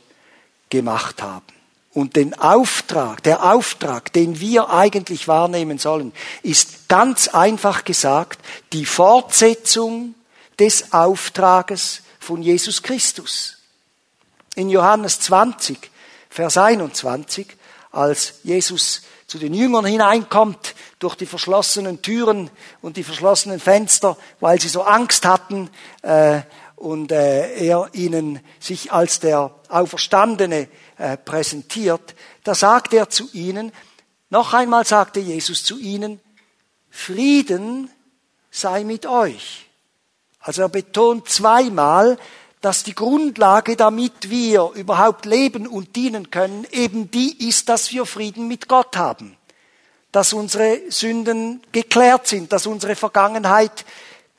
[0.70, 1.46] gemacht haben.
[1.94, 6.12] Und den Auftrag, der Auftrag, den wir eigentlich wahrnehmen sollen,
[6.44, 8.40] ist ganz einfach gesagt
[8.74, 10.14] die Fortsetzung
[10.60, 13.60] des Auftrages von Jesus Christus.
[14.56, 15.90] In Johannes 20,
[16.30, 17.48] Vers 21,
[17.92, 19.04] als Jesus
[19.36, 22.50] zu den Jüngern hineinkommt durch die verschlossenen Türen
[22.82, 25.70] und die verschlossenen Fenster, weil sie so Angst hatten
[26.04, 26.40] äh,
[26.78, 32.16] und äh, er ihnen sich als der Auferstandene äh, präsentiert,
[32.46, 33.74] da sagt er zu ihnen,
[34.30, 36.22] noch einmal sagte Jesus zu ihnen,
[36.90, 37.90] Frieden
[38.52, 39.70] sei mit euch.
[40.40, 42.18] Also er betont zweimal,
[42.66, 48.08] dass die Grundlage, damit wir überhaupt leben und dienen können, eben die ist, dass wir
[48.08, 49.38] Frieden mit Gott haben.
[50.12, 53.86] Dass unsere Sünden geklärt sind, dass unsere Vergangenheit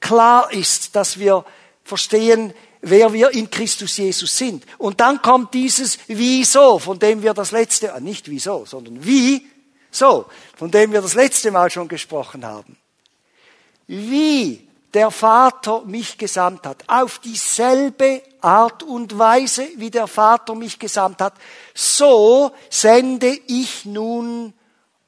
[0.01, 1.45] klar ist, dass wir
[1.85, 4.67] verstehen, wer wir in Christus Jesus sind.
[4.77, 9.47] Und dann kommt dieses Wieso, von dem wir das letzte, äh, nicht wieso, sondern wie,
[9.93, 12.77] so, von dem wir das letzte Mal schon gesprochen haben.
[13.87, 14.66] Wie
[14.97, 21.21] der Vater mich gesandt hat, auf dieselbe Art und Weise, wie der Vater mich gesandt
[21.21, 21.35] hat,
[21.75, 24.55] so sende ich nun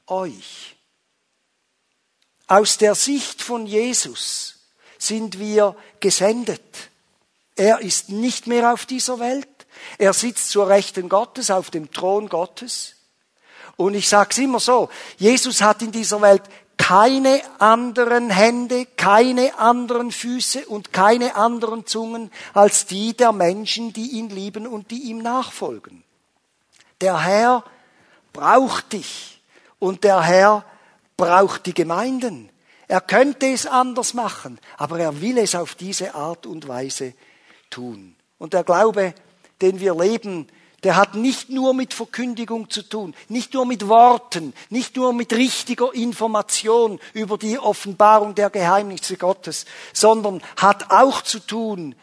[0.05, 0.75] euch.
[2.45, 4.59] Aus der Sicht von Jesus
[4.99, 6.61] sind wir gesendet.
[7.55, 9.47] Er ist nicht mehr auf dieser Welt.
[9.97, 12.93] Er sitzt zur Rechten Gottes, auf dem Thron Gottes.
[13.75, 14.87] Und ich sage es immer so,
[15.17, 16.43] Jesus hat in dieser Welt
[16.79, 24.11] keine anderen Hände, keine anderen Füße und keine anderen Zungen als die der Menschen, die
[24.11, 26.03] ihn lieben und die ihm nachfolgen.
[27.01, 27.63] Der Herr
[28.33, 29.41] braucht dich
[29.77, 30.65] und der Herr
[31.17, 32.49] braucht die Gemeinden.
[32.87, 37.13] Er könnte es anders machen, aber er will es auf diese Art und Weise
[37.69, 38.15] tun.
[38.39, 39.13] Und der Glaube,
[39.61, 40.47] den wir leben,
[40.83, 45.33] der hat nicht nur mit Verkündigung zu tun, nicht nur mit Worten, nicht nur mit
[45.33, 51.95] richtiger Information über die Offenbarung der Geheimnisse Gottes, sondern hat auch zu tun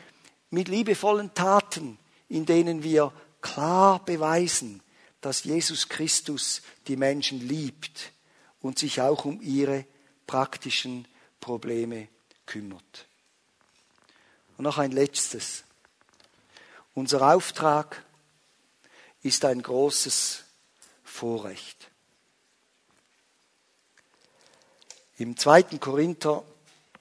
[0.51, 1.99] mit liebevollen Taten,
[2.29, 4.83] in denen wir klar beweisen,
[5.21, 8.13] dass Jesus Christus die Menschen liebt
[8.61, 9.87] und sich auch um ihre
[10.27, 11.07] praktischen
[11.41, 12.09] Probleme
[12.47, 13.07] kümmert.
[14.57, 15.65] Und noch ein letztes.
[16.95, 18.06] Unser Auftrag
[19.27, 20.45] ist ein großes
[21.03, 21.91] Vorrecht.
[25.19, 25.79] Im 2.
[25.79, 26.45] Korinther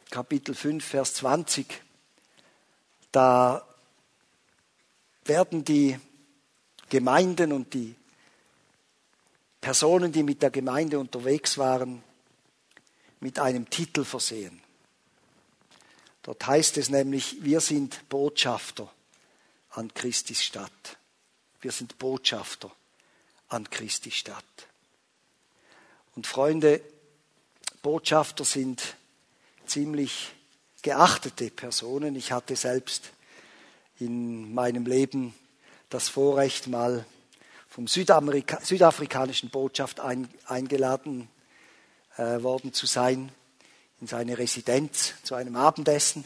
[0.09, 1.67] Kapitel 5, Vers 20,
[3.11, 3.67] da
[5.25, 5.99] werden die
[6.89, 7.95] Gemeinden und die
[9.61, 12.03] Personen, die mit der Gemeinde unterwegs waren,
[13.19, 14.61] mit einem Titel versehen.
[16.23, 18.91] Dort heißt es nämlich, wir sind Botschafter
[19.71, 20.97] an Christis Stadt.
[21.65, 22.71] Wir sind Botschafter
[23.47, 24.45] an Christi Stadt.
[26.15, 26.79] Und Freunde,
[27.81, 28.95] Botschafter sind
[29.65, 30.31] ziemlich
[30.83, 32.15] geachtete Personen.
[32.15, 33.09] Ich hatte selbst
[33.97, 35.33] in meinem Leben
[35.89, 37.03] das Vorrecht, mal
[37.67, 41.29] vom Südamerika südafrikanischen Botschaft ein, eingeladen
[42.17, 43.31] äh, worden zu sein
[44.01, 46.25] in seine Residenz zu einem Abendessen.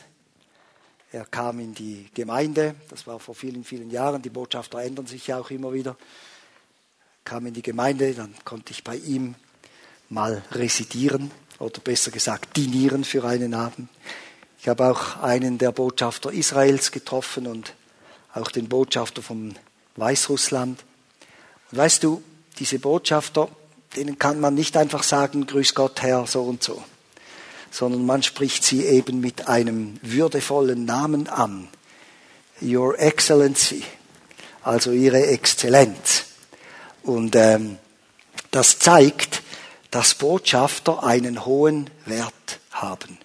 [1.11, 5.25] Er kam in die Gemeinde, das war vor vielen, vielen Jahren, die Botschafter ändern sich
[5.25, 5.97] ja auch immer wieder.
[7.23, 9.33] Kam in die Gemeinde, dann konnte ich bei ihm
[10.09, 13.89] mal residieren oder besser gesagt dinieren für einen Abend.
[14.59, 17.73] Ich habe auch einen der Botschafter Israels getroffen und
[18.33, 19.55] auch den Botschafter von
[19.95, 20.83] Weißrussland.
[21.71, 22.21] Und weißt du,
[22.59, 23.49] diese Botschafter,
[23.95, 26.83] denen kann man nicht einfach sagen, Grüß Gott, Herr, so und so
[27.71, 31.67] sondern man spricht sie eben mit einem würdevollen Namen an.
[32.61, 33.83] Your Excellency,
[34.63, 36.25] also Ihre Exzellenz.
[37.03, 37.77] Und ähm,
[38.51, 39.41] das zeigt,
[39.91, 43.17] dass Botschafter einen hohen Wert haben.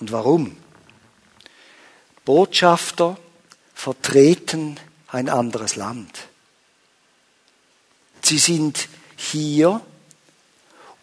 [0.00, 0.56] Und warum?
[2.24, 3.16] Botschafter
[3.74, 4.78] vertreten
[5.08, 6.28] ein anderes Land.
[8.22, 9.80] Sie sind hier,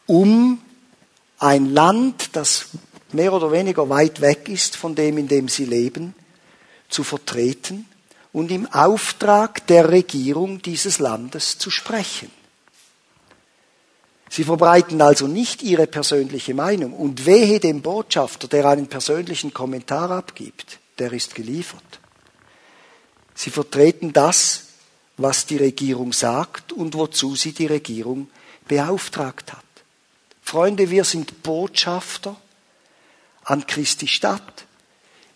[0.05, 0.61] um
[1.39, 2.67] ein Land, das
[3.11, 6.13] mehr oder weniger weit weg ist von dem, in dem sie leben,
[6.89, 7.85] zu vertreten
[8.31, 12.31] und im Auftrag der Regierung dieses Landes zu sprechen.
[14.29, 20.11] Sie verbreiten also nicht ihre persönliche Meinung und wehe dem Botschafter, der einen persönlichen Kommentar
[20.11, 21.81] abgibt, der ist geliefert.
[23.33, 24.65] Sie vertreten das,
[25.17, 28.29] was die Regierung sagt und wozu sie die Regierung
[28.67, 29.68] beauftragt hat.
[30.49, 32.35] Freunde, wir sind Botschafter
[33.43, 34.65] an Christi Stadt.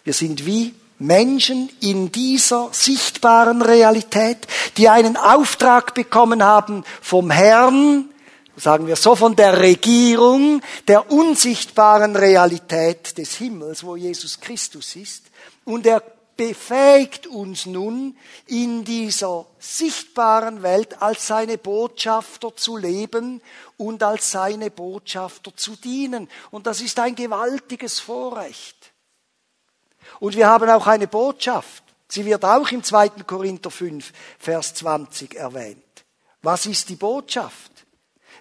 [0.04, 8.10] Wir sind wie Menschen in dieser sichtbaren Realität, die einen Auftrag bekommen haben vom Herrn,
[8.58, 15.26] sagen wir so von der Regierung, der unsichtbaren Realität des Himmels, wo Jesus Christus ist.
[15.64, 16.02] Und er
[16.48, 18.18] befähigt uns nun,
[18.48, 23.42] in dieser sichtbaren Welt als seine Botschafter zu leben
[23.78, 26.30] und als seine Botschafter zu dienen.
[26.52, 28.92] Und das ist ein gewaltiges Vorrecht.
[30.20, 31.84] Und wir haben auch eine Botschaft.
[32.10, 33.10] Sie wird auch im 2.
[33.26, 36.04] Korinther 5, Vers 20 erwähnt.
[36.42, 37.72] Was ist die Botschaft?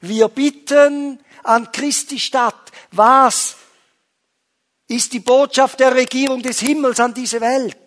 [0.00, 3.54] Wir bitten an Christi Stadt, Was
[4.88, 7.78] ist die Botschaft der Regierung des Himmels an diese Welt?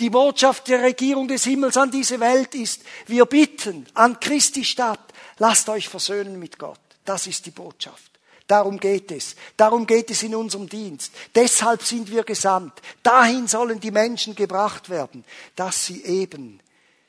[0.00, 5.12] Die Botschaft der Regierung des Himmels an diese Welt ist, wir bitten an Christi Stadt,
[5.38, 6.80] lasst euch versöhnen mit Gott.
[7.04, 8.10] Das ist die Botschaft.
[8.46, 9.36] Darum geht es.
[9.58, 11.12] Darum geht es in unserem Dienst.
[11.34, 12.72] Deshalb sind wir gesandt.
[13.02, 15.22] Dahin sollen die Menschen gebracht werden,
[15.54, 16.60] dass sie eben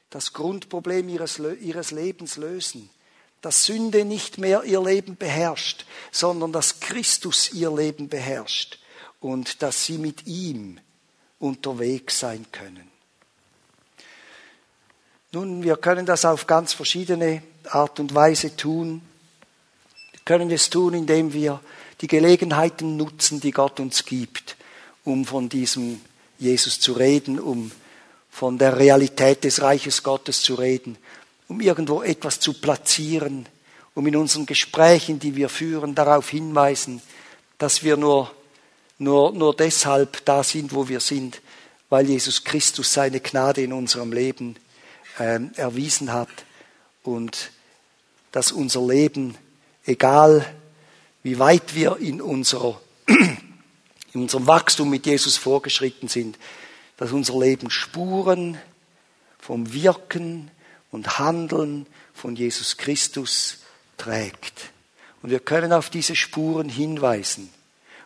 [0.09, 2.89] das Grundproblem ihres, ihres Lebens lösen.
[3.41, 8.77] Dass Sünde nicht mehr ihr Leben beherrscht, sondern dass Christus ihr Leben beherrscht
[9.21, 10.79] und dass sie mit ihm
[11.41, 12.89] unterwegs sein können.
[15.33, 19.01] Nun, wir können das auf ganz verschiedene Art und Weise tun
[20.25, 21.59] können es tun, indem wir
[22.01, 24.55] die Gelegenheiten nutzen, die Gott uns gibt,
[25.03, 26.01] um von diesem
[26.39, 27.71] Jesus zu reden, um
[28.29, 30.97] von der Realität des Reiches Gottes zu reden,
[31.47, 33.45] um irgendwo etwas zu platzieren,
[33.93, 37.01] um in unseren Gesprächen, die wir führen, darauf hinweisen,
[37.57, 38.31] dass wir nur,
[39.01, 41.41] nur, nur deshalb da sind, wo wir sind,
[41.89, 44.57] weil Jesus Christus seine Gnade in unserem Leben
[45.17, 46.29] äh, erwiesen hat
[47.01, 47.51] und
[48.31, 49.35] dass unser Leben
[49.85, 50.45] egal
[51.23, 56.37] wie weit wir in, unserer, in unserem Wachstum mit Jesus vorgeschritten sind,
[56.97, 58.59] dass unser Leben Spuren
[59.39, 60.51] vom Wirken
[60.91, 63.61] und Handeln von Jesus Christus
[63.97, 64.71] trägt.
[65.23, 67.49] Und wir können auf diese Spuren hinweisen.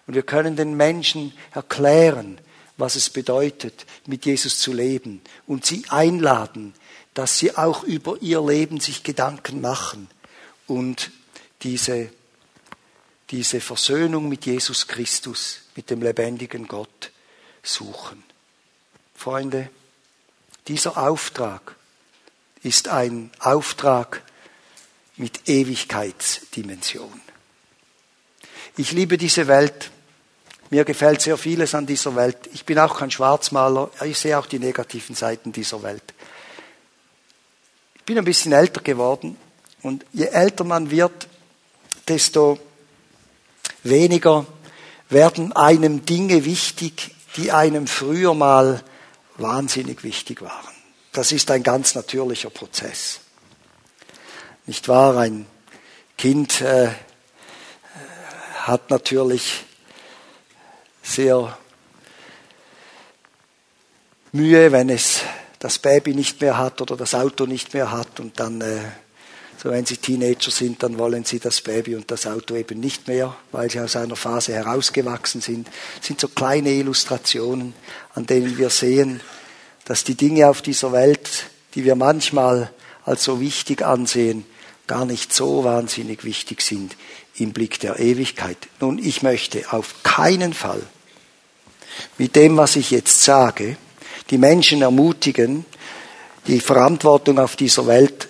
[0.08, 2.40] Und wir können den Menschen erklären,
[2.78, 5.22] was es bedeutet, mit Jesus zu leben.
[5.48, 6.74] Und sie einladen,
[7.14, 10.10] dass sie auch über ihr Leben sich Gedanken machen
[10.68, 11.12] und
[11.62, 12.10] diese,
[13.32, 17.12] diese Versöhnung mit Jesus Christus, mit dem lebendigen Gott
[17.64, 18.24] suchen.
[19.16, 19.70] Freunde,
[20.68, 21.76] dieser Auftrag
[22.64, 24.24] ist ein Auftrag
[25.16, 27.22] mit Ewigkeitsdimension.
[28.76, 29.92] Ich liebe diese Welt.
[30.70, 32.38] Mir gefällt sehr vieles an dieser Welt.
[32.54, 33.92] Ich bin auch kein Schwarzmaler.
[34.04, 36.04] Ich sehe auch die negativen Seiten dieser Welt.
[37.96, 39.38] Ich bin ein bisschen älter geworden
[39.82, 41.28] und je älter man wird,
[42.08, 42.60] desto
[43.84, 44.46] weniger
[45.10, 48.84] werden einem Dinge wichtig, die einem früher mal
[49.38, 50.74] wahnsinnig wichtig waren.
[51.12, 53.20] Das ist ein ganz natürlicher Prozess.
[54.66, 55.18] Nicht wahr?
[55.18, 55.46] Ein
[56.18, 56.90] Kind äh,
[58.64, 59.65] hat natürlich
[61.06, 61.58] sehr
[64.32, 65.22] Mühe, wenn es
[65.60, 68.80] das Baby nicht mehr hat oder das Auto nicht mehr hat und dann äh,
[69.58, 73.08] so, wenn sie Teenager sind, dann wollen sie das Baby und das Auto eben nicht
[73.08, 75.70] mehr, weil sie aus einer Phase herausgewachsen sind.
[75.98, 77.74] Das sind so kleine Illustrationen,
[78.14, 79.22] an denen wir sehen,
[79.86, 82.72] dass die Dinge auf dieser Welt, die wir manchmal
[83.06, 84.46] als so wichtig ansehen,
[84.88, 86.98] gar nicht so wahnsinnig wichtig sind
[87.38, 88.58] im Blick der Ewigkeit.
[88.82, 90.82] Nun, ich möchte auf keinen Fall
[92.18, 93.78] mit dem, was ich jetzt sage,
[94.30, 95.66] die Menschen ermutigen,
[96.48, 98.28] die Verantwortung auf dieser Welt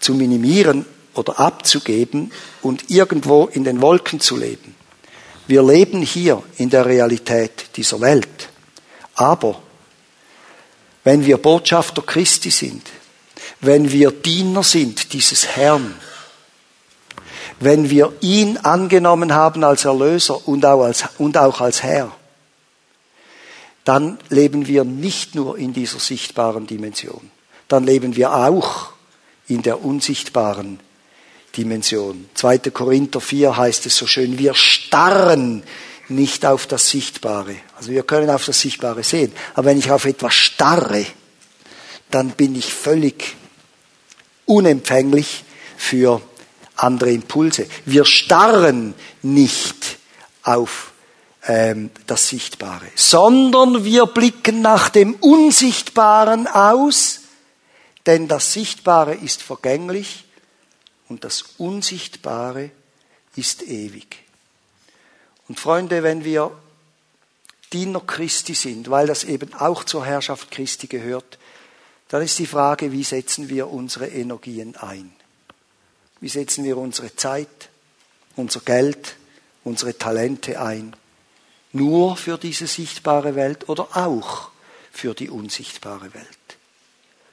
[0.00, 2.32] zu minimieren oder abzugeben
[2.62, 4.74] und irgendwo in den Wolken zu leben.
[5.46, 8.48] Wir leben hier in der Realität dieser Welt.
[9.14, 9.60] Aber
[11.04, 12.82] wenn wir Botschafter Christi sind,
[13.60, 15.94] wenn wir Diener sind dieses Herrn,
[17.60, 22.12] wenn wir ihn angenommen haben als Erlöser und auch als, und auch als Herr,
[23.84, 27.30] dann leben wir nicht nur in dieser sichtbaren Dimension,
[27.68, 28.90] dann leben wir auch
[29.46, 30.80] in der unsichtbaren
[31.56, 32.28] Dimension.
[32.34, 32.58] 2.
[32.58, 35.62] Korinther 4 heißt es so schön, wir starren
[36.08, 37.56] nicht auf das Sichtbare.
[37.76, 39.32] Also wir können auf das Sichtbare sehen.
[39.54, 41.06] Aber wenn ich auf etwas starre,
[42.10, 43.36] dann bin ich völlig
[44.46, 45.44] unempfänglich
[45.76, 46.20] für
[46.76, 47.66] andere Impulse.
[47.86, 49.98] Wir starren nicht
[50.42, 50.92] auf
[51.46, 57.20] ähm, das Sichtbare, sondern wir blicken nach dem Unsichtbaren aus
[58.06, 60.24] denn das Sichtbare ist vergänglich
[61.08, 62.70] und das Unsichtbare
[63.36, 64.18] ist ewig.
[65.48, 66.52] Und Freunde, wenn wir
[67.72, 71.38] Diener Christi sind, weil das eben auch zur Herrschaft Christi gehört,
[72.08, 75.12] dann ist die Frage, wie setzen wir unsere Energien ein?
[76.20, 77.70] Wie setzen wir unsere Zeit,
[78.36, 79.16] unser Geld,
[79.64, 80.94] unsere Talente ein?
[81.74, 84.48] Nur für diese sichtbare Welt oder auch
[84.90, 86.44] für die unsichtbare Welt?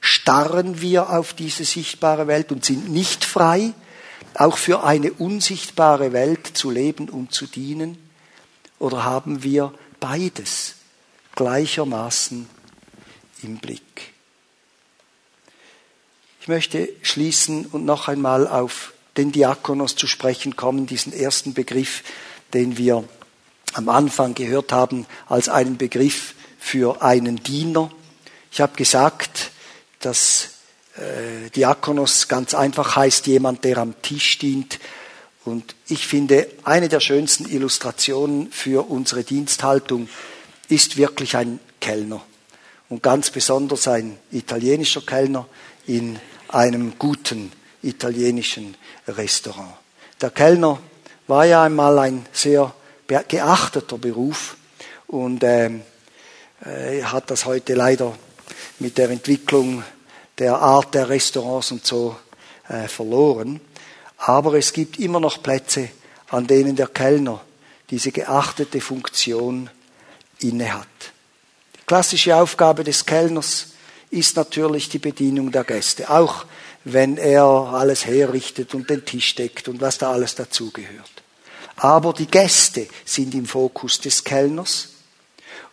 [0.01, 3.73] starren wir auf diese sichtbare Welt und sind nicht frei,
[4.33, 7.97] auch für eine unsichtbare Welt zu leben und zu dienen?
[8.79, 10.75] Oder haben wir beides
[11.35, 12.49] gleichermaßen
[13.43, 14.13] im Blick?
[16.41, 22.03] Ich möchte schließen und noch einmal auf den Diakonos zu sprechen kommen, diesen ersten Begriff,
[22.53, 23.03] den wir
[23.73, 27.91] am Anfang gehört haben, als einen Begriff für einen Diener.
[28.51, 29.51] Ich habe gesagt,
[29.99, 30.49] dass
[30.97, 34.79] äh, Diakonos ganz einfach heißt jemand, der am Tisch dient.
[35.43, 40.09] Und ich finde, eine der schönsten Illustrationen für unsere Diensthaltung
[40.69, 42.21] ist wirklich ein Kellner.
[42.89, 45.47] Und ganz besonders ein italienischer Kellner
[45.87, 46.19] in
[46.49, 47.51] einem guten
[47.81, 48.75] italienischen
[49.07, 49.73] Restaurant.
[50.19, 50.79] Der Kellner
[51.27, 52.73] war ja einmal ein sehr
[53.19, 54.55] geachteter Beruf
[55.07, 55.81] und ähm,
[56.65, 58.15] äh, hat das heute leider
[58.79, 59.83] mit der Entwicklung
[60.37, 62.15] der Art der Restaurants und so
[62.67, 63.59] äh, verloren.
[64.17, 65.89] Aber es gibt immer noch Plätze,
[66.29, 67.41] an denen der Kellner
[67.89, 69.69] diese geachtete Funktion
[70.39, 70.87] innehat.
[71.75, 73.73] Die klassische Aufgabe des Kellners
[74.09, 76.45] ist natürlich die Bedienung der Gäste, auch
[76.83, 81.20] wenn er alles herrichtet und den Tisch deckt und was da alles dazugehört.
[81.77, 84.89] Aber die Gäste sind im Fokus des Kellners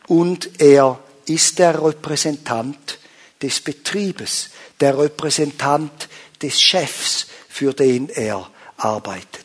[0.07, 2.99] und er ist der Repräsentant
[3.42, 6.09] des Betriebes, der Repräsentant
[6.40, 9.44] des Chefs, für den er arbeitet.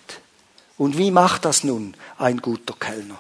[0.78, 3.20] Und wie macht das nun ein guter Kellner?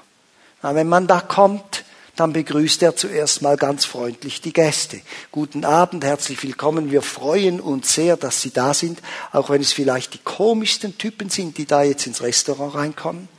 [0.61, 1.82] Na, wenn man da kommt,
[2.15, 5.01] dann begrüßt er zuerst mal ganz freundlich die Gäste.
[5.31, 6.91] Guten Abend, herzlich willkommen.
[6.91, 9.01] Wir freuen uns sehr, dass Sie da sind,
[9.31, 13.29] auch wenn es vielleicht die komischsten Typen sind, die da jetzt ins Restaurant reinkommen.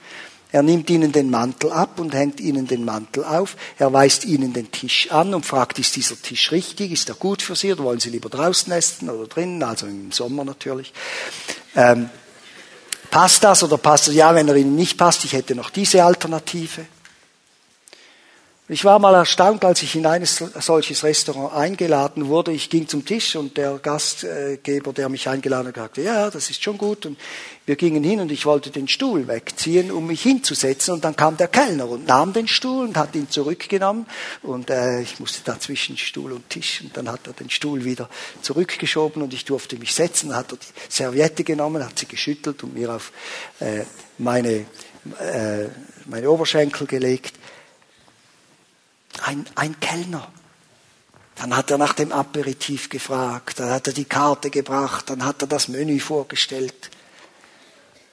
[0.51, 3.57] Er nimmt ihnen den Mantel ab und hängt ihnen den Mantel auf.
[3.77, 6.93] Er weist ihnen den Tisch an und fragt, ist dieser Tisch richtig?
[6.93, 9.63] Ist er gut für Sie oder wollen Sie lieber draußen essen oder drinnen?
[9.65, 10.93] Also im Sommer natürlich.
[11.75, 12.09] Ähm,
[13.11, 14.15] passt das oder passt das?
[14.15, 16.87] Ja, wenn er Ihnen nicht passt, ich hätte noch diese Alternative.
[18.75, 22.51] Ich war mal erstaunt, als ich in ein solches Restaurant eingeladen wurde.
[22.51, 26.61] Ich ging zum Tisch und der Gastgeber, der mich eingeladen hat, sagte, ja, das ist
[26.61, 27.07] schon gut.
[27.07, 27.17] Und
[27.67, 30.93] wir gingen hin und ich wollte den Stuhl wegziehen, um mich hinzusetzen.
[30.93, 34.07] Und dann kam der Kellner und nahm den Stuhl und hat ihn zurückgenommen.
[34.43, 36.81] Und äh, ich musste da zwischen Stuhl und Tisch.
[36.83, 38.09] Und dann hat er den Stuhl wieder
[38.43, 40.31] zurückgeschoben und ich durfte mich setzen.
[40.31, 43.13] Dann hat er die Serviette genommen, hat sie geschüttelt und mir auf
[43.61, 43.85] äh,
[44.19, 44.67] meine,
[45.21, 45.69] äh,
[46.07, 47.35] meine Oberschenkel gelegt
[49.23, 50.27] ein, ein Kellner.
[51.37, 55.43] Dann hat er nach dem Aperitif gefragt, dann hat er die Karte gebracht, dann hat
[55.43, 56.91] er das Menü vorgestellt.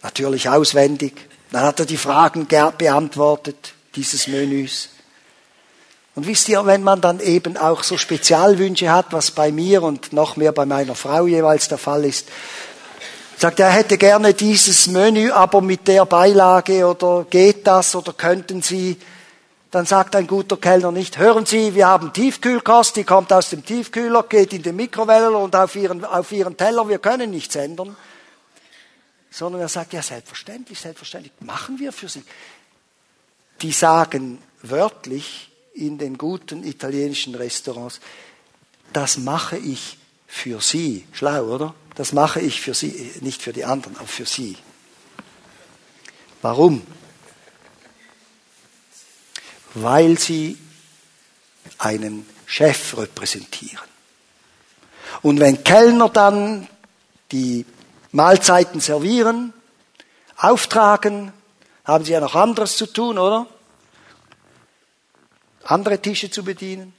[0.02, 1.14] Natürlich auswendig.
[1.52, 4.90] Dann hat er die Fragen beantwortet dieses Menüs.
[6.16, 10.12] Und wisst ihr, wenn man dann eben auch so Spezialwünsche hat, was bei mir und
[10.14, 12.28] noch mehr bei meiner Frau jeweils der Fall ist,
[13.38, 18.14] sagt er, er hätte gerne dieses Menü, aber mit der Beilage oder geht das oder
[18.14, 18.98] könnten Sie
[19.72, 23.66] dann sagt ein guter Kellner nicht, hören Sie, wir haben Tiefkühlkost, die kommt aus dem
[23.66, 27.96] Tiefkühler, geht in den Mikrowelle und auf Ihren, auf Ihren Teller, wir können nichts ändern.
[29.30, 32.22] Sondern er sagt, ja, selbstverständlich, selbstverständlich, machen wir für Sie.
[33.62, 38.02] Die sagen wörtlich in den guten italienischen Restaurants,
[38.92, 39.98] das mache ich
[40.28, 41.08] für Sie.
[41.14, 41.74] Schlau, oder?
[41.96, 44.58] Das mache ich für Sie, nicht für die anderen, aber für Sie.
[46.42, 46.82] Warum?
[49.74, 50.58] Weil sie
[51.78, 53.88] einen Chef repräsentieren.
[55.22, 56.68] Und wenn Kellner dann
[57.32, 57.66] die
[58.12, 59.54] Mahlzeiten servieren,
[60.38, 61.32] auftragen,
[61.86, 63.48] haben sie ja noch anderes zu tun, oder?
[65.64, 66.94] Andere Tische zu bedienen.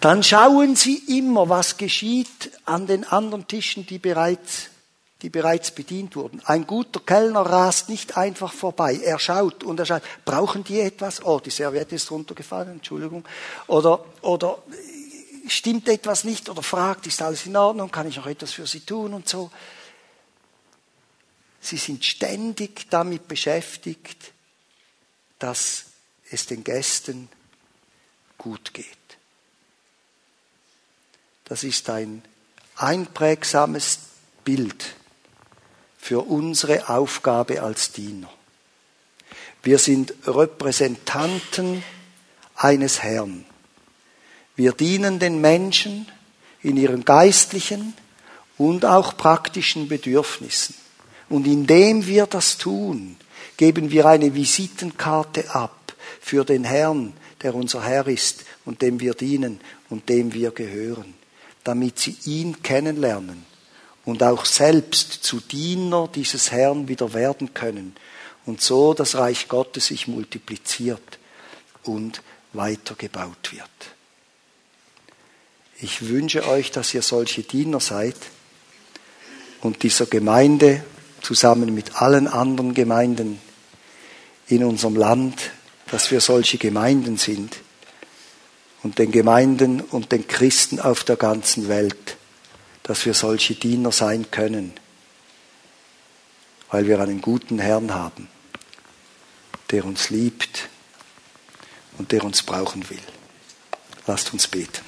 [0.00, 4.70] Dann schauen sie immer, was geschieht an den anderen Tischen, die bereits
[5.22, 6.40] die bereits bedient wurden.
[6.44, 9.00] Ein guter Kellner rast nicht einfach vorbei.
[9.02, 11.24] Er schaut und er schaut, brauchen die etwas?
[11.24, 13.24] Oh, die Serviette ist runtergefallen, Entschuldigung.
[13.66, 14.62] Oder, oder
[15.48, 16.48] stimmt etwas nicht?
[16.48, 17.90] Oder fragt, ist alles in Ordnung?
[17.90, 19.12] Kann ich noch etwas für Sie tun?
[19.12, 19.50] Und so.
[21.60, 24.32] Sie sind ständig damit beschäftigt,
[25.40, 25.86] dass
[26.30, 27.28] es den Gästen
[28.36, 28.86] gut geht.
[31.44, 32.22] Das ist ein
[32.76, 33.98] einprägsames
[34.44, 34.94] Bild
[36.08, 38.30] für unsere Aufgabe als Diener.
[39.62, 41.84] Wir sind Repräsentanten
[42.56, 43.44] eines Herrn.
[44.56, 46.08] Wir dienen den Menschen
[46.62, 47.92] in ihren geistlichen
[48.56, 50.74] und auch praktischen Bedürfnissen.
[51.28, 53.16] Und indem wir das tun,
[53.58, 55.92] geben wir eine Visitenkarte ab
[56.22, 61.12] für den Herrn, der unser Herr ist und dem wir dienen und dem wir gehören,
[61.64, 63.47] damit sie ihn kennenlernen
[64.08, 67.94] und auch selbst zu Diener dieses Herrn wieder werden können
[68.46, 71.18] und so das Reich Gottes sich multipliziert
[71.82, 72.22] und
[72.54, 73.68] weitergebaut wird.
[75.82, 78.16] Ich wünsche euch, dass ihr solche Diener seid
[79.60, 80.82] und dieser Gemeinde
[81.20, 83.38] zusammen mit allen anderen Gemeinden
[84.46, 85.50] in unserem Land,
[85.90, 87.58] dass wir solche Gemeinden sind
[88.82, 92.17] und den Gemeinden und den Christen auf der ganzen Welt,
[92.88, 94.72] dass wir solche Diener sein können,
[96.70, 98.28] weil wir einen guten Herrn haben,
[99.70, 100.70] der uns liebt
[101.98, 103.02] und der uns brauchen will.
[104.06, 104.80] Lasst uns beten.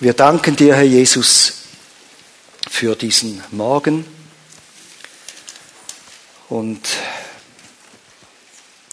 [0.00, 1.62] Wir danken dir, Herr Jesus,
[2.68, 4.04] für diesen Morgen
[6.50, 6.86] und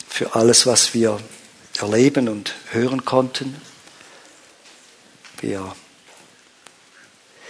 [0.08, 1.20] für alles, was wir
[1.80, 3.62] erleben und hören konnten.
[5.42, 5.76] Wir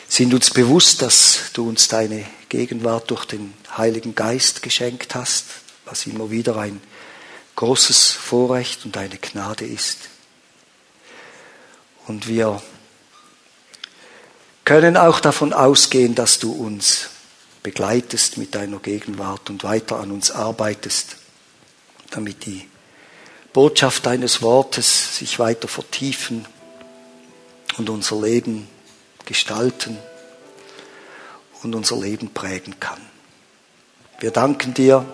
[0.09, 5.45] sind uns bewusst, dass du uns deine Gegenwart durch den Heiligen Geist geschenkt hast,
[5.85, 6.81] was immer wieder ein
[7.55, 10.09] großes Vorrecht und eine Gnade ist.
[12.07, 12.61] Und wir
[14.65, 17.09] können auch davon ausgehen, dass du uns
[17.63, 21.15] begleitest mit deiner Gegenwart und weiter an uns arbeitest,
[22.11, 22.67] damit die
[23.53, 26.45] Botschaft deines Wortes sich weiter vertiefen
[27.77, 28.67] und unser Leben
[29.25, 29.97] gestalten
[31.63, 33.01] und unser Leben prägen kann.
[34.19, 35.05] Wir danken dir,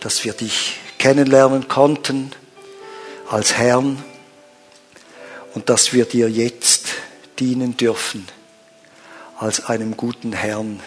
[0.00, 2.32] dass wir dich kennenlernen konnten
[3.28, 4.02] als Herrn
[5.54, 6.88] und dass wir dir jetzt
[7.38, 8.26] dienen dürfen
[9.38, 10.80] als einem guten Herrn,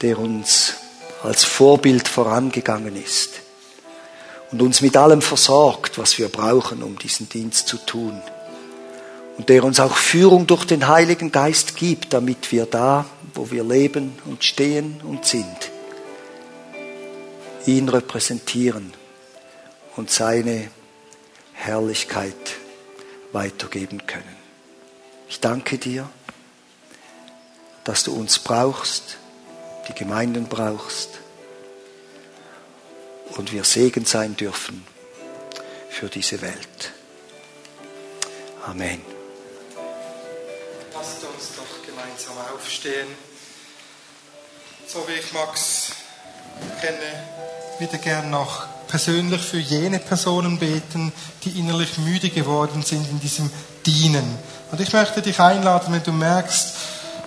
[0.00, 0.74] der uns
[1.22, 3.40] als Vorbild vorangegangen ist
[4.50, 8.20] und uns mit allem versorgt, was wir brauchen, um diesen Dienst zu tun.
[9.36, 13.04] Und der uns auch Führung durch den Heiligen Geist gibt, damit wir da,
[13.34, 15.70] wo wir leben und stehen und sind,
[17.66, 18.92] ihn repräsentieren
[19.96, 20.70] und seine
[21.52, 22.34] Herrlichkeit
[23.32, 24.36] weitergeben können.
[25.28, 26.08] Ich danke dir,
[27.82, 29.18] dass du uns brauchst,
[29.88, 31.10] die Gemeinden brauchst
[33.36, 34.84] und wir Segen sein dürfen
[35.90, 36.92] für diese Welt.
[38.66, 39.13] Amen.
[41.04, 43.08] Lasst uns doch gemeinsam aufstehen.
[44.86, 45.90] So wie ich Max
[46.80, 46.96] kenne,
[47.78, 53.50] würde gern noch persönlich für jene Personen beten, die innerlich müde geworden sind in diesem
[53.84, 54.38] Dienen.
[54.72, 56.74] Und ich möchte dich einladen, wenn du merkst,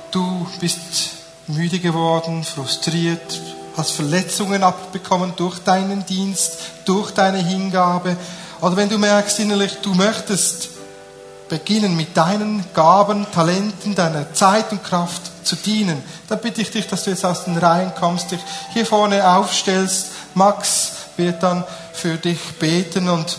[0.10, 1.12] du bist
[1.46, 3.40] müde geworden, frustriert,
[3.76, 6.54] hast Verletzungen abbekommen durch deinen Dienst,
[6.86, 8.18] durch deine Hingabe.
[8.60, 10.77] Oder wenn du merkst innerlich, du möchtest
[11.50, 16.88] beginnen mit deinen Gaben, Talenten, deiner Zeit und Kraft zu dienen, dann bitte ich dich,
[16.88, 18.40] dass du jetzt aus den Reihen kommst, dich
[18.74, 20.08] hier vorne aufstellst.
[20.34, 23.38] Max wird dann für dich beten und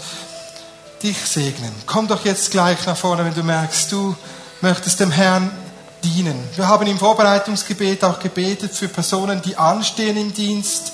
[1.02, 1.72] dich segnen.
[1.86, 4.16] Komm doch jetzt gleich nach vorne, wenn du merkst, du
[4.61, 5.50] möchtest dem Herrn
[6.02, 6.36] dienen.
[6.56, 10.92] Wir haben im Vorbereitungsgebet auch gebetet für Personen, die anstehen im Dienst.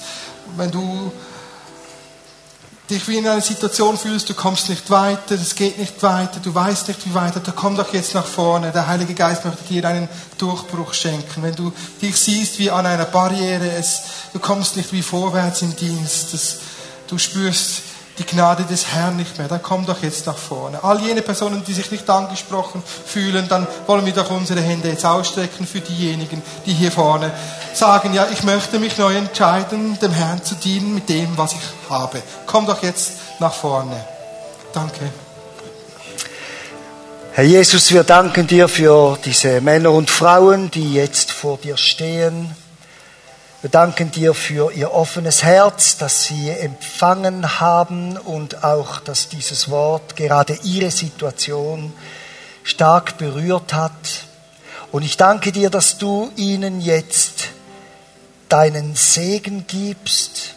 [0.57, 1.13] Wenn du
[2.91, 6.55] dich wie in einer Situation fühlst, du kommst nicht weiter, es geht nicht weiter, du
[6.55, 8.73] weißt nicht wie weiter, dann komm doch jetzt nach vorne.
[8.73, 11.43] Der Heilige Geist möchte dir einen Durchbruch schenken.
[11.43, 11.73] Wenn du
[12.03, 16.59] dich siehst wie an einer Barriere, es, du kommst nicht wie vorwärts im Dienst, es,
[17.09, 17.83] du spürst,
[18.19, 20.85] die Gnade des Herrn nicht mehr, dann komm doch jetzt nach vorne.
[20.85, 25.05] All jene Personen, die sich nicht angesprochen fühlen, dann wollen wir doch unsere Hände jetzt
[25.05, 27.33] ausstrecken für diejenigen, die hier vorne
[27.75, 31.91] sagen, ja, ich möchte mich neu entscheiden, dem Herrn zu dienen mit dem, was ich
[31.91, 32.23] habe.
[32.47, 33.97] Komm doch jetzt nach vorne.
[34.73, 35.11] Danke.
[37.33, 42.55] Herr Jesus, wir danken dir für diese Männer und Frauen, die jetzt vor dir stehen
[43.65, 49.71] wir danken dir für ihr offenes Herz, dass sie empfangen haben und auch, dass dieses
[49.71, 51.95] Wort gerade ihre Situation
[52.63, 53.93] stark berührt hat.
[54.93, 57.45] Und ich danke dir, dass du ihnen jetzt
[58.51, 60.57] deinen Segen gibst,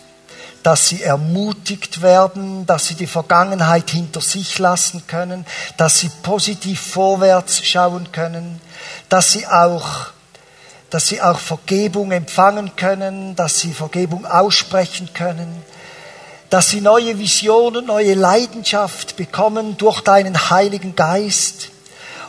[0.62, 5.46] dass sie ermutigt werden, dass sie die Vergangenheit hinter sich lassen können,
[5.78, 8.60] dass sie positiv vorwärts schauen können,
[9.08, 10.08] dass sie auch
[10.90, 15.64] dass sie auch Vergebung empfangen können, dass sie Vergebung aussprechen können,
[16.50, 21.70] dass sie neue Visionen, neue Leidenschaft bekommen durch deinen Heiligen Geist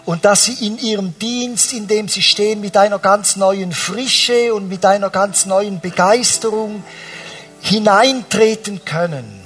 [0.05, 4.55] und dass sie in ihrem Dienst, in dem sie stehen, mit einer ganz neuen Frische
[4.55, 6.83] und mit einer ganz neuen Begeisterung
[7.61, 9.38] hineintreten können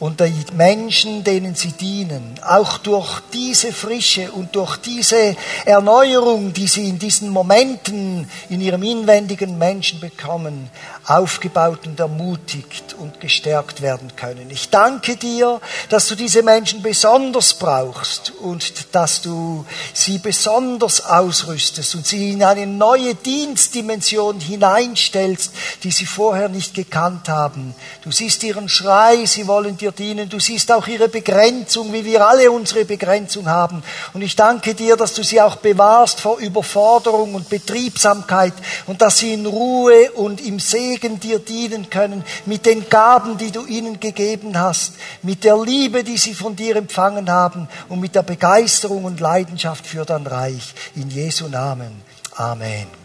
[0.00, 6.66] und die Menschen, denen sie dienen, auch durch diese Frische und durch diese Erneuerung, die
[6.66, 10.68] sie in diesen Momenten in ihrem inwendigen Menschen bekommen,
[11.06, 14.50] aufgebaut und ermutigt und gestärkt werden können.
[14.50, 21.94] Ich danke dir, dass du diese Menschen besonders brauchst und dass du sie besonders ausrüstest
[21.94, 25.52] und sie in eine neue Dienstdimension hineinstellst,
[25.82, 27.74] die sie vorher nicht gekannt haben.
[28.02, 30.28] Du siehst ihren Schrei, sie wollen dir dienen.
[30.28, 33.82] Du siehst auch ihre Begrenzung, wie wir alle unsere Begrenzung haben.
[34.14, 38.54] Und ich danke dir, dass du sie auch bewahrst vor Überforderung und Betriebsamkeit
[38.86, 40.60] und dass sie in Ruhe und im
[40.94, 44.92] Segen dir dienen können mit den Gaben, die du ihnen gegeben hast,
[45.22, 49.86] mit der Liebe, die sie von dir empfangen haben und mit der Begeisterung und Leidenschaft
[49.86, 50.74] für dein Reich.
[50.94, 52.02] In Jesu Namen.
[52.36, 53.03] Amen.